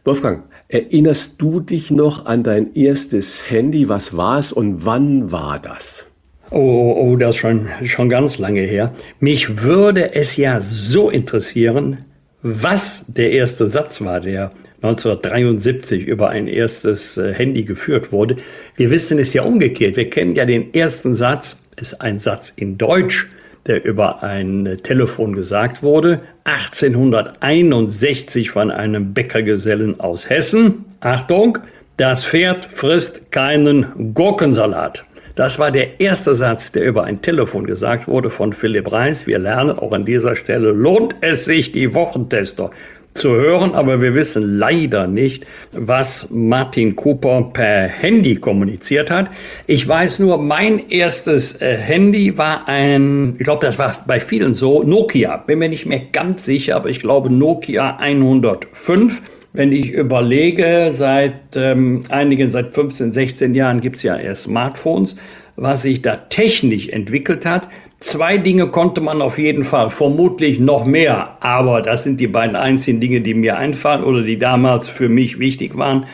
Wolfgang, 0.06 0.46
erinnerst 0.68 1.36
du 1.38 1.60
dich 1.60 1.92
noch 1.92 2.26
an 2.26 2.44
dein 2.44 2.74
erstes 2.76 3.50
Handy? 3.50 3.90
Was 3.90 4.18
war 4.18 4.40
es 4.40 4.52
und 4.52 4.86
wann 4.86 5.32
war 5.32 5.60
das? 5.60 6.08
Oh, 6.52 6.94
oh, 6.98 7.16
das 7.16 7.36
ist 7.36 7.42
schon, 7.42 7.68
schon 7.86 8.10
ganz 8.10 8.38
lange 8.38 8.62
her. 8.62 8.92
Mich 9.20 9.64
würde 9.64 10.14
es 10.14 10.38
ja 10.38 10.62
so 10.62 11.10
interessieren, 11.10 12.06
was 12.44 13.06
der 13.08 13.32
erste 13.32 13.68
Satz 13.68 14.02
war, 14.02 14.20
der 14.20 14.52
1973 14.84 16.06
über 16.06 16.30
ein 16.30 16.48
erstes 16.48 17.18
äh, 17.18 17.34
Handy 17.34 17.64
geführt 17.64 18.12
wurde. 18.12 18.36
Wir 18.76 18.92
wissen 18.92 19.18
es 19.18 19.34
ja 19.34 19.44
umgekehrt. 19.44 19.96
Wir 19.96 20.10
kennen 20.10 20.36
ja 20.36 20.46
den 20.46 20.74
ersten 20.74 21.16
Satz, 21.16 21.60
ist 21.78 22.02
ein 22.02 22.20
Satz 22.20 22.52
in 22.56 22.78
Deutsch 22.78 23.28
der 23.68 23.86
über 23.86 24.24
ein 24.24 24.80
Telefon 24.84 25.36
gesagt 25.36 25.84
wurde, 25.84 26.22
1861 26.44 28.52
von 28.52 28.72
einem 28.72 29.14
Bäckergesellen 29.14 30.00
aus 30.00 30.30
Hessen. 30.30 30.86
Achtung, 31.00 31.60
das 31.98 32.26
Pferd 32.26 32.66
frisst 32.66 33.32
keinen 33.32 34.14
Gurkensalat. 34.14 35.06
Das 35.36 35.58
war 35.58 35.72
der 35.72 36.00
erste 36.00 36.36
Satz, 36.36 36.72
der 36.72 36.86
über 36.86 37.06
ein 37.06 37.24
Telefon 37.24 37.66
gesagt 37.66 38.08
wurde 38.08 38.30
von 38.30 38.54
Philipp 38.54 38.92
Reis. 38.92 39.26
Wir 39.26 39.40
lernen 39.40 39.72
auch 39.72 39.92
an 39.92 40.06
dieser 40.06 40.36
Stelle, 40.36 40.72
lohnt 40.72 41.16
es 41.22 41.46
sich, 41.46 41.72
die 41.72 41.96
Wochentester 41.96 42.70
zu 43.14 43.32
hören, 43.32 43.76
aber 43.76 44.02
wir 44.02 44.16
wissen 44.16 44.58
leider 44.58 45.08
nicht, 45.08 45.46
was 45.72 46.30
Martin 46.32 46.96
Cooper 46.96 47.52
per 47.54 47.88
Handy 47.88 48.36
kommuniziert 48.36 49.12
hat. 49.12 49.30
Ich 49.68 49.88
weiß 49.88 50.20
nur, 50.20 50.38
mein 50.38 50.90
erstes 50.90 51.62
äh, 51.62 51.78
Handy 51.78 52.38
war 52.38 52.68
ein, 52.68 53.36
ich 53.38 53.44
glaube, 53.44 53.66
das 53.66 53.78
war 53.78 53.96
bei 54.08 54.20
vielen 54.20 54.56
so, 54.56 54.84
Nokia. 54.84 55.38
Bin 55.38 55.60
mir 55.60 55.70
nicht 55.70 55.86
mehr 55.86 56.02
ganz 56.12 56.46
sicher, 56.46 56.76
aber 56.76 56.90
ich 56.90 57.00
glaube 57.00 57.30
Nokia 57.30 57.98
105. 57.98 59.22
Wenn 59.56 59.72
ich 59.72 59.92
überlege, 59.92 60.90
seit 60.92 61.56
ähm, 61.56 62.06
einigen, 62.10 62.50
seit 62.50 62.70
15, 62.70 63.12
16 63.12 63.54
Jahren 63.54 63.82
gibt 63.82 63.98
es 63.98 64.04
ja 64.04 64.18
erst 64.18 64.44
Smartphones, 64.44 65.16
was 65.56 65.84
sich 65.84 66.02
da 66.02 66.16
technisch 66.16 66.90
entwickelt 66.90 67.46
hat, 67.46 67.68
Zwei 68.04 68.38
Dinge 68.38 68.68
konnte 68.68 69.00
man 69.00 69.22
auf 69.22 69.38
jeden 69.38 69.64
Fall, 69.64 69.90
vermutlich 69.90 70.60
noch 70.60 70.84
mehr, 70.84 71.38
aber 71.40 71.82
das 71.82 72.04
sind 72.04 72.20
die 72.20 72.28
beiden 72.28 72.58
einzigen 72.58 73.00
Dinge, 73.00 73.22
die 73.22 73.34
mir 73.34 73.56
einfallen 73.56 74.04
oder 74.04 74.24
die 74.24 74.38
damals 74.38 74.90
für 74.90 75.08
mich 75.08 75.40
wichtig 75.40 75.78
waren, 75.78 76.06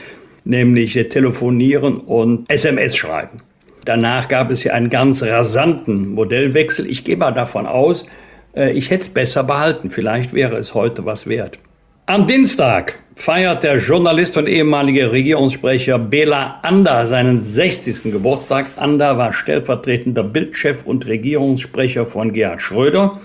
nämlich 0.43 0.93
telefonieren 0.93 1.97
und 1.97 2.47
SMS 2.47 2.95
schreiben. 2.95 3.39
Danach 3.85 4.27
gab 4.27 4.51
es 4.51 4.63
ja 4.63 4.73
einen 4.73 4.91
ganz 4.91 5.23
rasanten 5.23 6.13
Modellwechsel. 6.13 6.87
Ich 6.87 7.05
gehe 7.05 7.17
mal 7.17 7.31
davon 7.31 7.65
aus, 7.65 8.05
äh, 8.55 8.71
ich 8.71 8.91
hätte 8.91 9.01
es 9.01 9.09
besser 9.09 9.43
behalten. 9.43 9.89
Vielleicht 9.89 10.31
wäre 10.31 10.57
es 10.57 10.75
heute 10.75 11.05
was 11.05 11.25
wert. 11.25 11.57
Am 12.05 12.27
Dienstag 12.27 12.99
feiert 13.19 13.63
der 13.63 13.75
Journalist 13.75 14.37
und 14.37 14.47
ehemalige 14.47 15.11
Regierungssprecher 15.11 15.99
Bela 15.99 16.59
Ander 16.61 17.05
seinen 17.05 17.41
60. 17.41 18.13
Geburtstag. 18.13 18.67
Ander 18.77 19.17
war 19.17 19.33
stellvertretender 19.33 20.23
Bildchef 20.23 20.85
und 20.85 21.05
Regierungssprecher 21.05 22.05
von 22.05 22.31
Gerhard 22.31 22.61
Schröder 22.61 23.19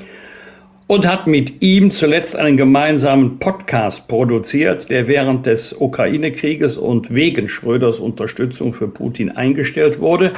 und 0.88 1.06
hat 1.06 1.28
mit 1.28 1.62
ihm 1.62 1.92
zuletzt 1.92 2.34
einen 2.34 2.56
gemeinsamen 2.56 3.38
Podcast 3.38 4.08
produziert, 4.08 4.90
der 4.90 5.06
während 5.06 5.46
des 5.46 5.72
Ukraine-Krieges 5.72 6.76
und 6.76 7.14
wegen 7.14 7.46
Schröders 7.46 8.00
Unterstützung 8.00 8.72
für 8.72 8.88
Putin 8.88 9.30
eingestellt 9.30 10.00
wurde. 10.00 10.32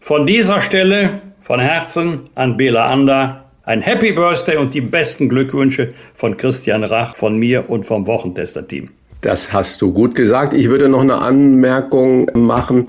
Von 0.00 0.26
dieser 0.26 0.62
Stelle 0.62 1.20
von 1.42 1.60
Herzen 1.60 2.30
an 2.34 2.56
Bela 2.56 2.86
Ander 2.86 3.43
ein 3.66 3.80
Happy 3.80 4.12
Birthday 4.12 4.56
und 4.56 4.74
die 4.74 4.80
besten 4.80 5.28
Glückwünsche 5.28 5.94
von 6.14 6.36
Christian 6.36 6.84
Rach, 6.84 7.16
von 7.16 7.36
mir 7.38 7.70
und 7.70 7.84
vom 7.84 8.06
Wochentester-Team. 8.06 8.90
Das 9.22 9.54
hast 9.54 9.80
du 9.80 9.90
gut 9.90 10.14
gesagt. 10.14 10.52
Ich 10.52 10.68
würde 10.68 10.90
noch 10.90 11.00
eine 11.00 11.16
Anmerkung 11.16 12.30
machen. 12.34 12.88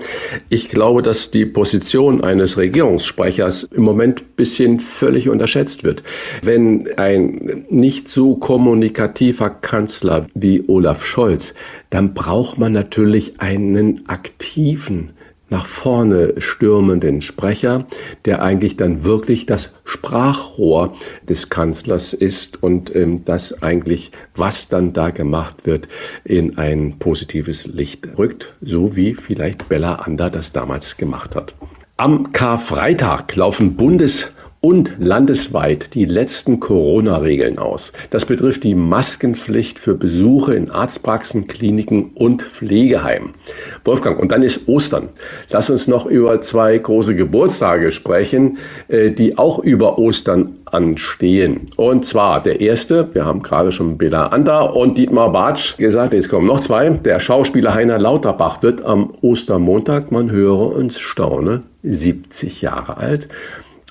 Ich 0.50 0.68
glaube, 0.68 1.00
dass 1.00 1.30
die 1.30 1.46
Position 1.46 2.22
eines 2.22 2.58
Regierungssprechers 2.58 3.62
im 3.62 3.84
Moment 3.84 4.20
ein 4.20 4.26
bisschen 4.36 4.80
völlig 4.80 5.30
unterschätzt 5.30 5.82
wird. 5.82 6.02
Wenn 6.42 6.90
ein 6.98 7.64
nicht 7.70 8.10
so 8.10 8.36
kommunikativer 8.36 9.48
Kanzler 9.48 10.26
wie 10.34 10.62
Olaf 10.66 11.06
Scholz, 11.06 11.54
dann 11.88 12.12
braucht 12.12 12.58
man 12.58 12.72
natürlich 12.72 13.40
einen 13.40 14.06
aktiven 14.06 15.15
nach 15.48 15.66
vorne 15.66 16.34
stürmenden 16.38 17.20
Sprecher, 17.20 17.86
der 18.24 18.42
eigentlich 18.42 18.76
dann 18.76 19.04
wirklich 19.04 19.46
das 19.46 19.70
Sprachrohr 19.84 20.94
des 21.28 21.48
Kanzlers 21.48 22.12
ist 22.12 22.62
und 22.62 22.94
ähm, 22.94 23.24
das 23.24 23.62
eigentlich, 23.62 24.10
was 24.34 24.68
dann 24.68 24.92
da 24.92 25.10
gemacht 25.10 25.66
wird, 25.66 25.88
in 26.24 26.58
ein 26.58 26.98
positives 26.98 27.66
Licht 27.66 28.06
rückt, 28.18 28.54
so 28.60 28.96
wie 28.96 29.14
vielleicht 29.14 29.68
Bella 29.68 29.96
Ander 29.96 30.30
das 30.30 30.52
damals 30.52 30.96
gemacht 30.96 31.36
hat. 31.36 31.54
Am 31.96 32.30
Karfreitag 32.32 33.34
laufen 33.36 33.76
Bundes- 33.76 34.32
und 34.66 34.94
landesweit 34.98 35.94
die 35.94 36.06
letzten 36.06 36.58
Corona-Regeln 36.58 37.56
aus. 37.56 37.92
Das 38.10 38.24
betrifft 38.24 38.64
die 38.64 38.74
Maskenpflicht 38.74 39.78
für 39.78 39.94
Besuche 39.94 40.54
in 40.54 40.72
Arztpraxen, 40.72 41.46
Kliniken 41.46 42.10
und 42.16 42.42
Pflegeheimen. 42.42 43.30
Wolfgang, 43.84 44.18
und 44.18 44.32
dann 44.32 44.42
ist 44.42 44.66
Ostern. 44.66 45.10
Lass 45.50 45.70
uns 45.70 45.86
noch 45.86 46.06
über 46.06 46.42
zwei 46.42 46.76
große 46.76 47.14
Geburtstage 47.14 47.92
sprechen, 47.92 48.58
äh, 48.88 49.12
die 49.12 49.38
auch 49.38 49.60
über 49.60 50.00
Ostern 50.00 50.56
anstehen. 50.64 51.68
Und 51.76 52.04
zwar 52.04 52.42
der 52.42 52.60
erste, 52.60 53.14
wir 53.14 53.24
haben 53.24 53.42
gerade 53.42 53.70
schon 53.70 53.96
Bela 53.98 54.26
Ander 54.26 54.74
und 54.74 54.98
Dietmar 54.98 55.30
Bartsch 55.30 55.76
gesagt, 55.76 56.12
jetzt 56.12 56.28
kommen 56.28 56.48
noch 56.48 56.58
zwei. 56.58 56.90
Der 56.90 57.20
Schauspieler 57.20 57.72
Heiner 57.72 58.00
Lauterbach 58.00 58.64
wird 58.64 58.84
am 58.84 59.12
Ostermontag, 59.20 60.10
man 60.10 60.32
höre 60.32 60.74
und 60.74 60.92
staune, 60.92 61.62
70 61.84 62.62
Jahre 62.62 62.96
alt. 62.96 63.28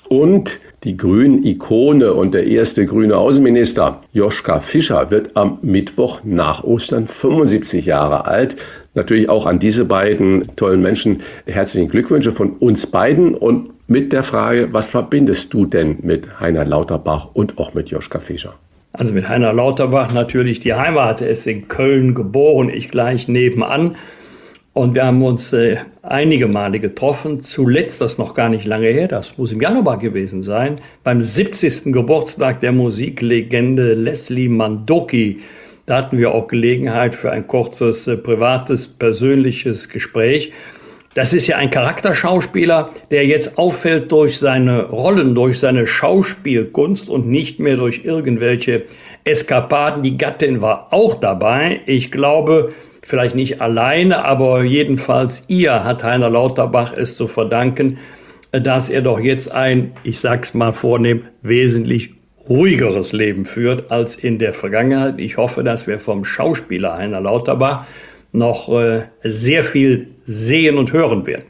Und 0.08 0.60
die 0.84 0.96
Grünen-Ikone 0.96 2.14
und 2.14 2.32
der 2.32 2.46
erste 2.46 2.86
grüne 2.86 3.16
Außenminister 3.16 4.00
Joschka 4.12 4.60
Fischer 4.60 5.10
wird 5.10 5.36
am 5.36 5.58
Mittwoch 5.62 6.20
nach 6.22 6.62
Ostern 6.62 7.08
75 7.08 7.86
Jahre 7.86 8.26
alt. 8.26 8.56
Natürlich 8.94 9.28
auch 9.28 9.46
an 9.46 9.58
diese 9.58 9.84
beiden 9.84 10.54
tollen 10.56 10.80
Menschen 10.80 11.22
herzlichen 11.46 11.88
Glückwünsche 11.88 12.32
von 12.32 12.52
uns 12.52 12.86
beiden 12.86 13.34
und 13.34 13.70
mit 13.88 14.12
der 14.12 14.22
Frage, 14.22 14.68
was 14.72 14.86
verbindest 14.88 15.52
du 15.54 15.64
denn 15.66 15.98
mit 16.02 16.40
Heiner 16.40 16.64
Lauterbach 16.64 17.28
und 17.34 17.58
auch 17.58 17.74
mit 17.74 17.90
Joschka 17.90 18.20
Fischer? 18.20 18.54
Also 18.92 19.12
mit 19.12 19.28
Heiner 19.28 19.52
Lauterbach 19.52 20.12
natürlich 20.12 20.60
die 20.60 20.74
Heimat. 20.74 21.20
Er 21.20 21.28
ist 21.28 21.46
in 21.46 21.68
Köln 21.68 22.14
geboren, 22.14 22.70
ich 22.70 22.90
gleich 22.90 23.28
nebenan. 23.28 23.96
Und 24.72 24.94
wir 24.94 25.06
haben 25.06 25.22
uns 25.22 25.52
äh, 25.52 25.78
einige 26.10 26.48
Male 26.48 26.78
getroffen. 26.78 27.42
Zuletzt, 27.42 28.00
das 28.00 28.18
noch 28.18 28.34
gar 28.34 28.48
nicht 28.48 28.64
lange 28.64 28.88
her, 28.88 29.08
das 29.08 29.38
muss 29.38 29.52
im 29.52 29.60
Januar 29.60 29.98
gewesen 29.98 30.42
sein, 30.42 30.80
beim 31.04 31.20
70. 31.20 31.92
Geburtstag 31.92 32.60
der 32.60 32.72
Musiklegende 32.72 33.94
Leslie 33.94 34.48
Mandoki. 34.48 35.40
Da 35.86 35.98
hatten 35.98 36.18
wir 36.18 36.34
auch 36.34 36.48
Gelegenheit 36.48 37.14
für 37.14 37.30
ein 37.30 37.46
kurzes, 37.46 38.06
äh, 38.06 38.16
privates, 38.16 38.88
persönliches 38.88 39.88
Gespräch. 39.88 40.52
Das 41.14 41.32
ist 41.32 41.46
ja 41.46 41.56
ein 41.56 41.70
Charakterschauspieler, 41.70 42.90
der 43.10 43.24
jetzt 43.24 43.56
auffällt 43.56 44.12
durch 44.12 44.38
seine 44.38 44.90
Rollen, 44.90 45.34
durch 45.34 45.58
seine 45.58 45.86
Schauspielkunst 45.86 47.08
und 47.08 47.26
nicht 47.26 47.58
mehr 47.58 47.76
durch 47.76 48.04
irgendwelche 48.04 48.82
Eskapaden. 49.24 50.02
Die 50.02 50.18
Gattin 50.18 50.60
war 50.60 50.88
auch 50.90 51.14
dabei. 51.14 51.80
Ich 51.86 52.12
glaube, 52.12 52.74
vielleicht 53.06 53.36
nicht 53.36 53.60
alleine, 53.60 54.24
aber 54.24 54.64
jedenfalls 54.64 55.44
ihr 55.48 55.84
hat 55.84 56.02
Heiner 56.02 56.28
Lauterbach 56.28 56.92
es 56.92 57.14
zu 57.14 57.28
verdanken, 57.28 57.98
dass 58.50 58.88
er 58.88 59.02
doch 59.02 59.20
jetzt 59.20 59.50
ein, 59.50 59.92
ich 60.02 60.18
sag's 60.18 60.54
mal 60.54 60.72
vornehm, 60.72 61.22
wesentlich 61.42 62.10
ruhigeres 62.48 63.12
Leben 63.12 63.44
führt 63.44 63.90
als 63.90 64.16
in 64.16 64.38
der 64.38 64.52
Vergangenheit. 64.52 65.18
Ich 65.18 65.36
hoffe, 65.36 65.62
dass 65.62 65.86
wir 65.86 66.00
vom 66.00 66.24
Schauspieler 66.24 66.96
Heiner 66.96 67.20
Lauterbach 67.20 67.84
noch 68.32 68.68
äh, 68.76 69.04
sehr 69.22 69.62
viel 69.62 70.08
sehen 70.24 70.76
und 70.76 70.92
hören 70.92 71.26
werden. 71.26 71.44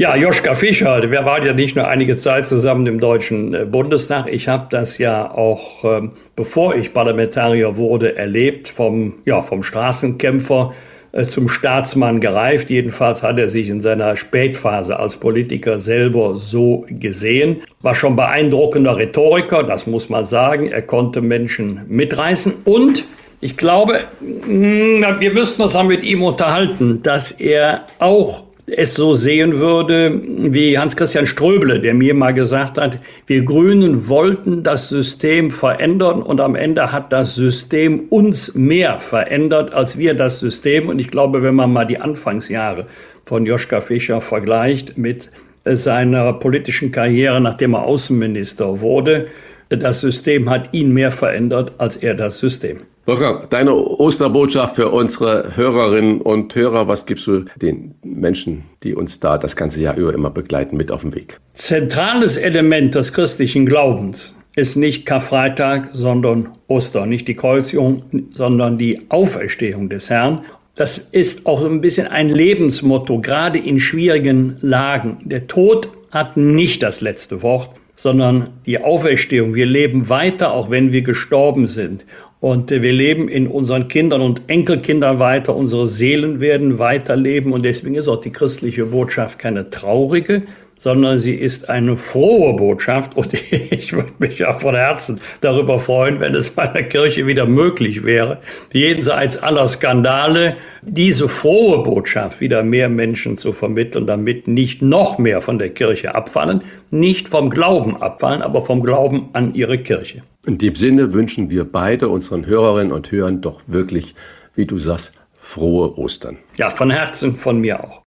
Ja, 0.00 0.14
Joschka 0.14 0.54
Fischer, 0.54 1.10
wir 1.10 1.24
waren 1.24 1.44
ja 1.44 1.52
nicht 1.52 1.74
nur 1.74 1.88
einige 1.88 2.14
Zeit 2.14 2.46
zusammen 2.46 2.86
im 2.86 3.00
Deutschen 3.00 3.52
äh, 3.52 3.64
Bundestag. 3.64 4.28
Ich 4.28 4.46
habe 4.46 4.68
das 4.70 4.98
ja 4.98 5.28
auch, 5.28 5.82
ähm, 5.82 6.12
bevor 6.36 6.76
ich 6.76 6.94
Parlamentarier 6.94 7.76
wurde, 7.76 8.14
erlebt, 8.14 8.68
vom, 8.68 9.14
ja, 9.24 9.42
vom 9.42 9.64
Straßenkämpfer 9.64 10.72
äh, 11.10 11.26
zum 11.26 11.48
Staatsmann 11.48 12.20
gereift. 12.20 12.70
Jedenfalls 12.70 13.24
hat 13.24 13.40
er 13.40 13.48
sich 13.48 13.68
in 13.70 13.80
seiner 13.80 14.14
Spätphase 14.14 14.96
als 15.00 15.16
Politiker 15.16 15.80
selber 15.80 16.36
so 16.36 16.86
gesehen. 16.88 17.62
War 17.82 17.96
schon 17.96 18.14
beeindruckender 18.14 18.96
Rhetoriker, 18.96 19.64
das 19.64 19.88
muss 19.88 20.08
man 20.08 20.26
sagen. 20.26 20.70
Er 20.70 20.82
konnte 20.82 21.22
Menschen 21.22 21.80
mitreißen 21.88 22.52
und 22.64 23.04
ich 23.40 23.56
glaube, 23.56 24.04
hm, 24.20 25.04
wir 25.18 25.32
müssten 25.32 25.62
uns 25.62 25.76
mit 25.82 26.04
ihm 26.04 26.22
unterhalten, 26.22 27.02
dass 27.02 27.32
er 27.32 27.86
auch 27.98 28.47
es 28.70 28.94
so 28.94 29.14
sehen 29.14 29.58
würde 29.58 30.20
wie 30.24 30.78
Hans-Christian 30.78 31.26
Ströbele, 31.26 31.80
der 31.80 31.94
mir 31.94 32.14
mal 32.14 32.32
gesagt 32.32 32.78
hat, 32.78 32.98
wir 33.26 33.44
Grünen 33.44 34.08
wollten 34.08 34.62
das 34.62 34.88
System 34.88 35.50
verändern 35.50 36.22
und 36.22 36.40
am 36.40 36.54
Ende 36.54 36.92
hat 36.92 37.12
das 37.12 37.34
System 37.34 38.06
uns 38.10 38.54
mehr 38.54 39.00
verändert 39.00 39.72
als 39.72 39.98
wir 39.98 40.14
das 40.14 40.40
System. 40.40 40.88
Und 40.88 40.98
ich 40.98 41.10
glaube, 41.10 41.42
wenn 41.42 41.54
man 41.54 41.72
mal 41.72 41.84
die 41.84 41.98
Anfangsjahre 41.98 42.86
von 43.24 43.46
Joschka 43.46 43.80
Fischer 43.80 44.20
vergleicht 44.20 44.98
mit 44.98 45.30
seiner 45.64 46.32
politischen 46.32 46.92
Karriere, 46.92 47.40
nachdem 47.40 47.74
er 47.74 47.84
Außenminister 47.84 48.80
wurde, 48.80 49.26
das 49.68 50.00
System 50.00 50.48
hat 50.48 50.72
ihn 50.72 50.92
mehr 50.92 51.10
verändert 51.10 51.72
als 51.78 51.96
er 51.96 52.14
das 52.14 52.38
System. 52.38 52.78
Wolfgang, 53.08 53.48
deine 53.48 53.74
Osterbotschaft 53.74 54.76
für 54.76 54.90
unsere 54.90 55.56
Hörerinnen 55.56 56.20
und 56.20 56.54
Hörer, 56.54 56.88
was 56.88 57.06
gibst 57.06 57.26
du 57.26 57.46
den 57.56 57.94
Menschen, 58.04 58.64
die 58.82 58.94
uns 58.94 59.18
da 59.18 59.38
das 59.38 59.56
ganze 59.56 59.80
Jahr 59.80 59.96
über 59.96 60.12
immer 60.12 60.28
begleiten, 60.28 60.76
mit 60.76 60.92
auf 60.92 61.00
den 61.00 61.14
Weg? 61.14 61.40
Zentrales 61.54 62.36
Element 62.36 62.94
des 62.94 63.14
christlichen 63.14 63.64
Glaubens 63.64 64.34
ist 64.56 64.76
nicht 64.76 65.06
Karfreitag, 65.06 65.88
sondern 65.92 66.50
Ostern. 66.66 67.08
Nicht 67.08 67.28
die 67.28 67.34
Kreuzigung, 67.34 68.02
sondern 68.34 68.76
die 68.76 69.00
Auferstehung 69.08 69.88
des 69.88 70.10
Herrn. 70.10 70.42
Das 70.74 70.98
ist 70.98 71.46
auch 71.46 71.62
so 71.62 71.66
ein 71.66 71.80
bisschen 71.80 72.08
ein 72.08 72.28
Lebensmotto, 72.28 73.22
gerade 73.22 73.58
in 73.58 73.80
schwierigen 73.80 74.58
Lagen. 74.60 75.16
Der 75.24 75.46
Tod 75.46 75.88
hat 76.10 76.36
nicht 76.36 76.82
das 76.82 77.00
letzte 77.00 77.40
Wort, 77.40 77.70
sondern 77.96 78.50
die 78.66 78.78
Auferstehung. 78.78 79.54
Wir 79.54 79.66
leben 79.66 80.10
weiter, 80.10 80.52
auch 80.52 80.68
wenn 80.68 80.92
wir 80.92 81.00
gestorben 81.00 81.68
sind. 81.68 82.04
Und 82.40 82.70
wir 82.70 82.92
leben 82.92 83.28
in 83.28 83.48
unseren 83.48 83.88
Kindern 83.88 84.20
und 84.20 84.42
Enkelkindern 84.46 85.18
weiter. 85.18 85.56
Unsere 85.56 85.88
Seelen 85.88 86.40
werden 86.40 86.78
weiterleben. 86.78 87.52
Und 87.52 87.64
deswegen 87.64 87.96
ist 87.96 88.08
auch 88.08 88.20
die 88.20 88.30
christliche 88.30 88.86
Botschaft 88.86 89.38
keine 89.38 89.70
traurige, 89.70 90.42
sondern 90.78 91.18
sie 91.18 91.34
ist 91.34 91.68
eine 91.68 91.96
frohe 91.98 92.54
Botschaft. 92.54 93.16
Und 93.16 93.34
ich 93.52 93.92
würde 93.92 94.12
mich 94.18 94.38
ja 94.38 94.54
von 94.54 94.74
Herzen 94.74 95.20
darüber 95.42 95.78
freuen, 95.78 96.20
wenn 96.20 96.34
es 96.34 96.56
meiner 96.56 96.82
Kirche 96.84 97.26
wieder 97.26 97.44
möglich 97.44 98.04
wäre, 98.04 98.38
jenseits 98.72 99.36
aller 99.36 99.66
Skandale, 99.66 100.56
diese 100.82 101.28
frohe 101.28 101.82
Botschaft 101.82 102.40
wieder 102.40 102.62
mehr 102.62 102.88
Menschen 102.88 103.36
zu 103.36 103.52
vermitteln, 103.52 104.06
damit 104.06 104.48
nicht 104.48 104.80
noch 104.80 105.18
mehr 105.18 105.42
von 105.42 105.58
der 105.58 105.70
Kirche 105.70 106.14
abfallen, 106.14 106.62
nicht 106.90 107.28
vom 107.28 107.50
Glauben 107.50 108.00
abfallen, 108.00 108.40
aber 108.40 108.62
vom 108.62 108.82
Glauben 108.82 109.28
an 109.32 109.54
ihre 109.54 109.78
Kirche. 109.78 110.22
In 110.46 110.56
dem 110.56 110.76
Sinne 110.76 111.12
wünschen 111.12 111.50
wir 111.50 111.64
beide 111.64 112.08
unseren 112.08 112.46
Hörerinnen 112.46 112.92
und 112.92 113.10
Hörern 113.10 113.40
doch 113.40 113.60
wirklich, 113.66 114.14
wie 114.54 114.64
du 114.64 114.78
sagst, 114.78 115.12
frohe 115.38 115.98
Ostern. 115.98 116.38
Ja, 116.56 116.70
von 116.70 116.90
Herzen 116.90 117.36
von 117.36 117.60
mir 117.60 117.82
auch. 117.82 118.02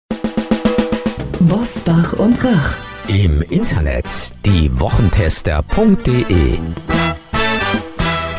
Bosbach 1.39 2.13
und 2.13 2.43
Rach. 2.43 2.73
Im 3.07 3.41
Internet 3.49 4.05
diewochentester.de 4.45 6.59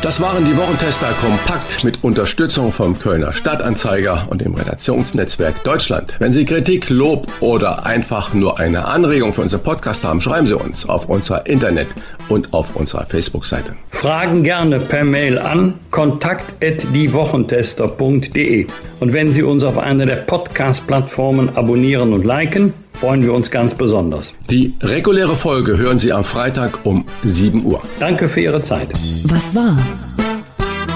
das 0.03 0.19
waren 0.19 0.47
die 0.47 0.57
Wochentester 0.57 1.09
kompakt 1.21 1.85
mit 1.85 2.03
Unterstützung 2.03 2.73
vom 2.73 2.99
Kölner 2.99 3.35
Stadtanzeiger 3.35 4.29
und 4.31 4.41
dem 4.41 4.55
Redaktionsnetzwerk 4.55 5.63
Deutschland. 5.63 6.17
Wenn 6.19 6.33
Sie 6.33 6.47
Kritik, 6.47 6.89
Lob 6.89 7.29
oder 7.41 7.85
einfach 7.85 8.33
nur 8.33 8.59
eine 8.59 8.87
Anregung 8.87 9.35
für 9.35 9.43
unseren 9.43 9.63
Podcast 9.63 10.03
haben, 10.03 10.23
schreiben 10.23 10.47
Sie 10.47 10.57
uns 10.57 10.89
auf 10.89 11.07
unserer 11.07 11.47
Internet- 11.47 11.89
und 12.31 12.55
auf 12.55 12.77
unserer 12.77 13.05
Facebook-Seite. 13.07 13.75
Fragen 13.91 14.45
gerne 14.45 14.79
per 14.81 15.05
Mail 15.05 15.39
an 15.39 15.75
kontakt@diewochentester.de. 15.91 18.67
Und 19.01 19.13
wenn 19.13 19.33
Sie 19.33 19.43
uns 19.43 19.65
auf 19.65 19.79
einer 19.79 20.07
der 20.07 20.15
Podcast-Plattformen 20.17 21.57
abonnieren 21.57 22.13
und 22.13 22.25
liken, 22.25 22.73
freuen 22.95 23.23
wir 23.23 23.33
uns 23.33 23.51
ganz 23.51 23.75
besonders. 23.75 24.35
Die 24.51 24.75
reguläre 24.81 25.35
Folge 25.37 25.79
hören 25.79 25.99
Sie 25.99 26.13
am 26.13 26.25
Freitag 26.25 26.79
um 26.85 27.05
7 27.25 27.65
Uhr. 27.65 27.83
Danke 27.99 28.29
für 28.29 28.41
Ihre 28.41 28.63
Zeit. 28.63 28.93
Was 29.25 29.53
war? 29.55 29.77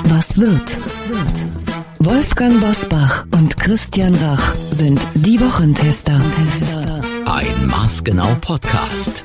Was 0.04 0.40
wird? 0.40 0.76
Wolfgang 1.98 2.60
Bosbach 2.60 3.24
und 3.34 3.58
Christian 3.58 4.14
Rach 4.14 4.54
sind 4.70 5.00
die 5.14 5.40
Wochentester. 5.40 6.20
Ein 7.24 7.66
maßgenau 7.66 8.36
Podcast. 8.42 9.24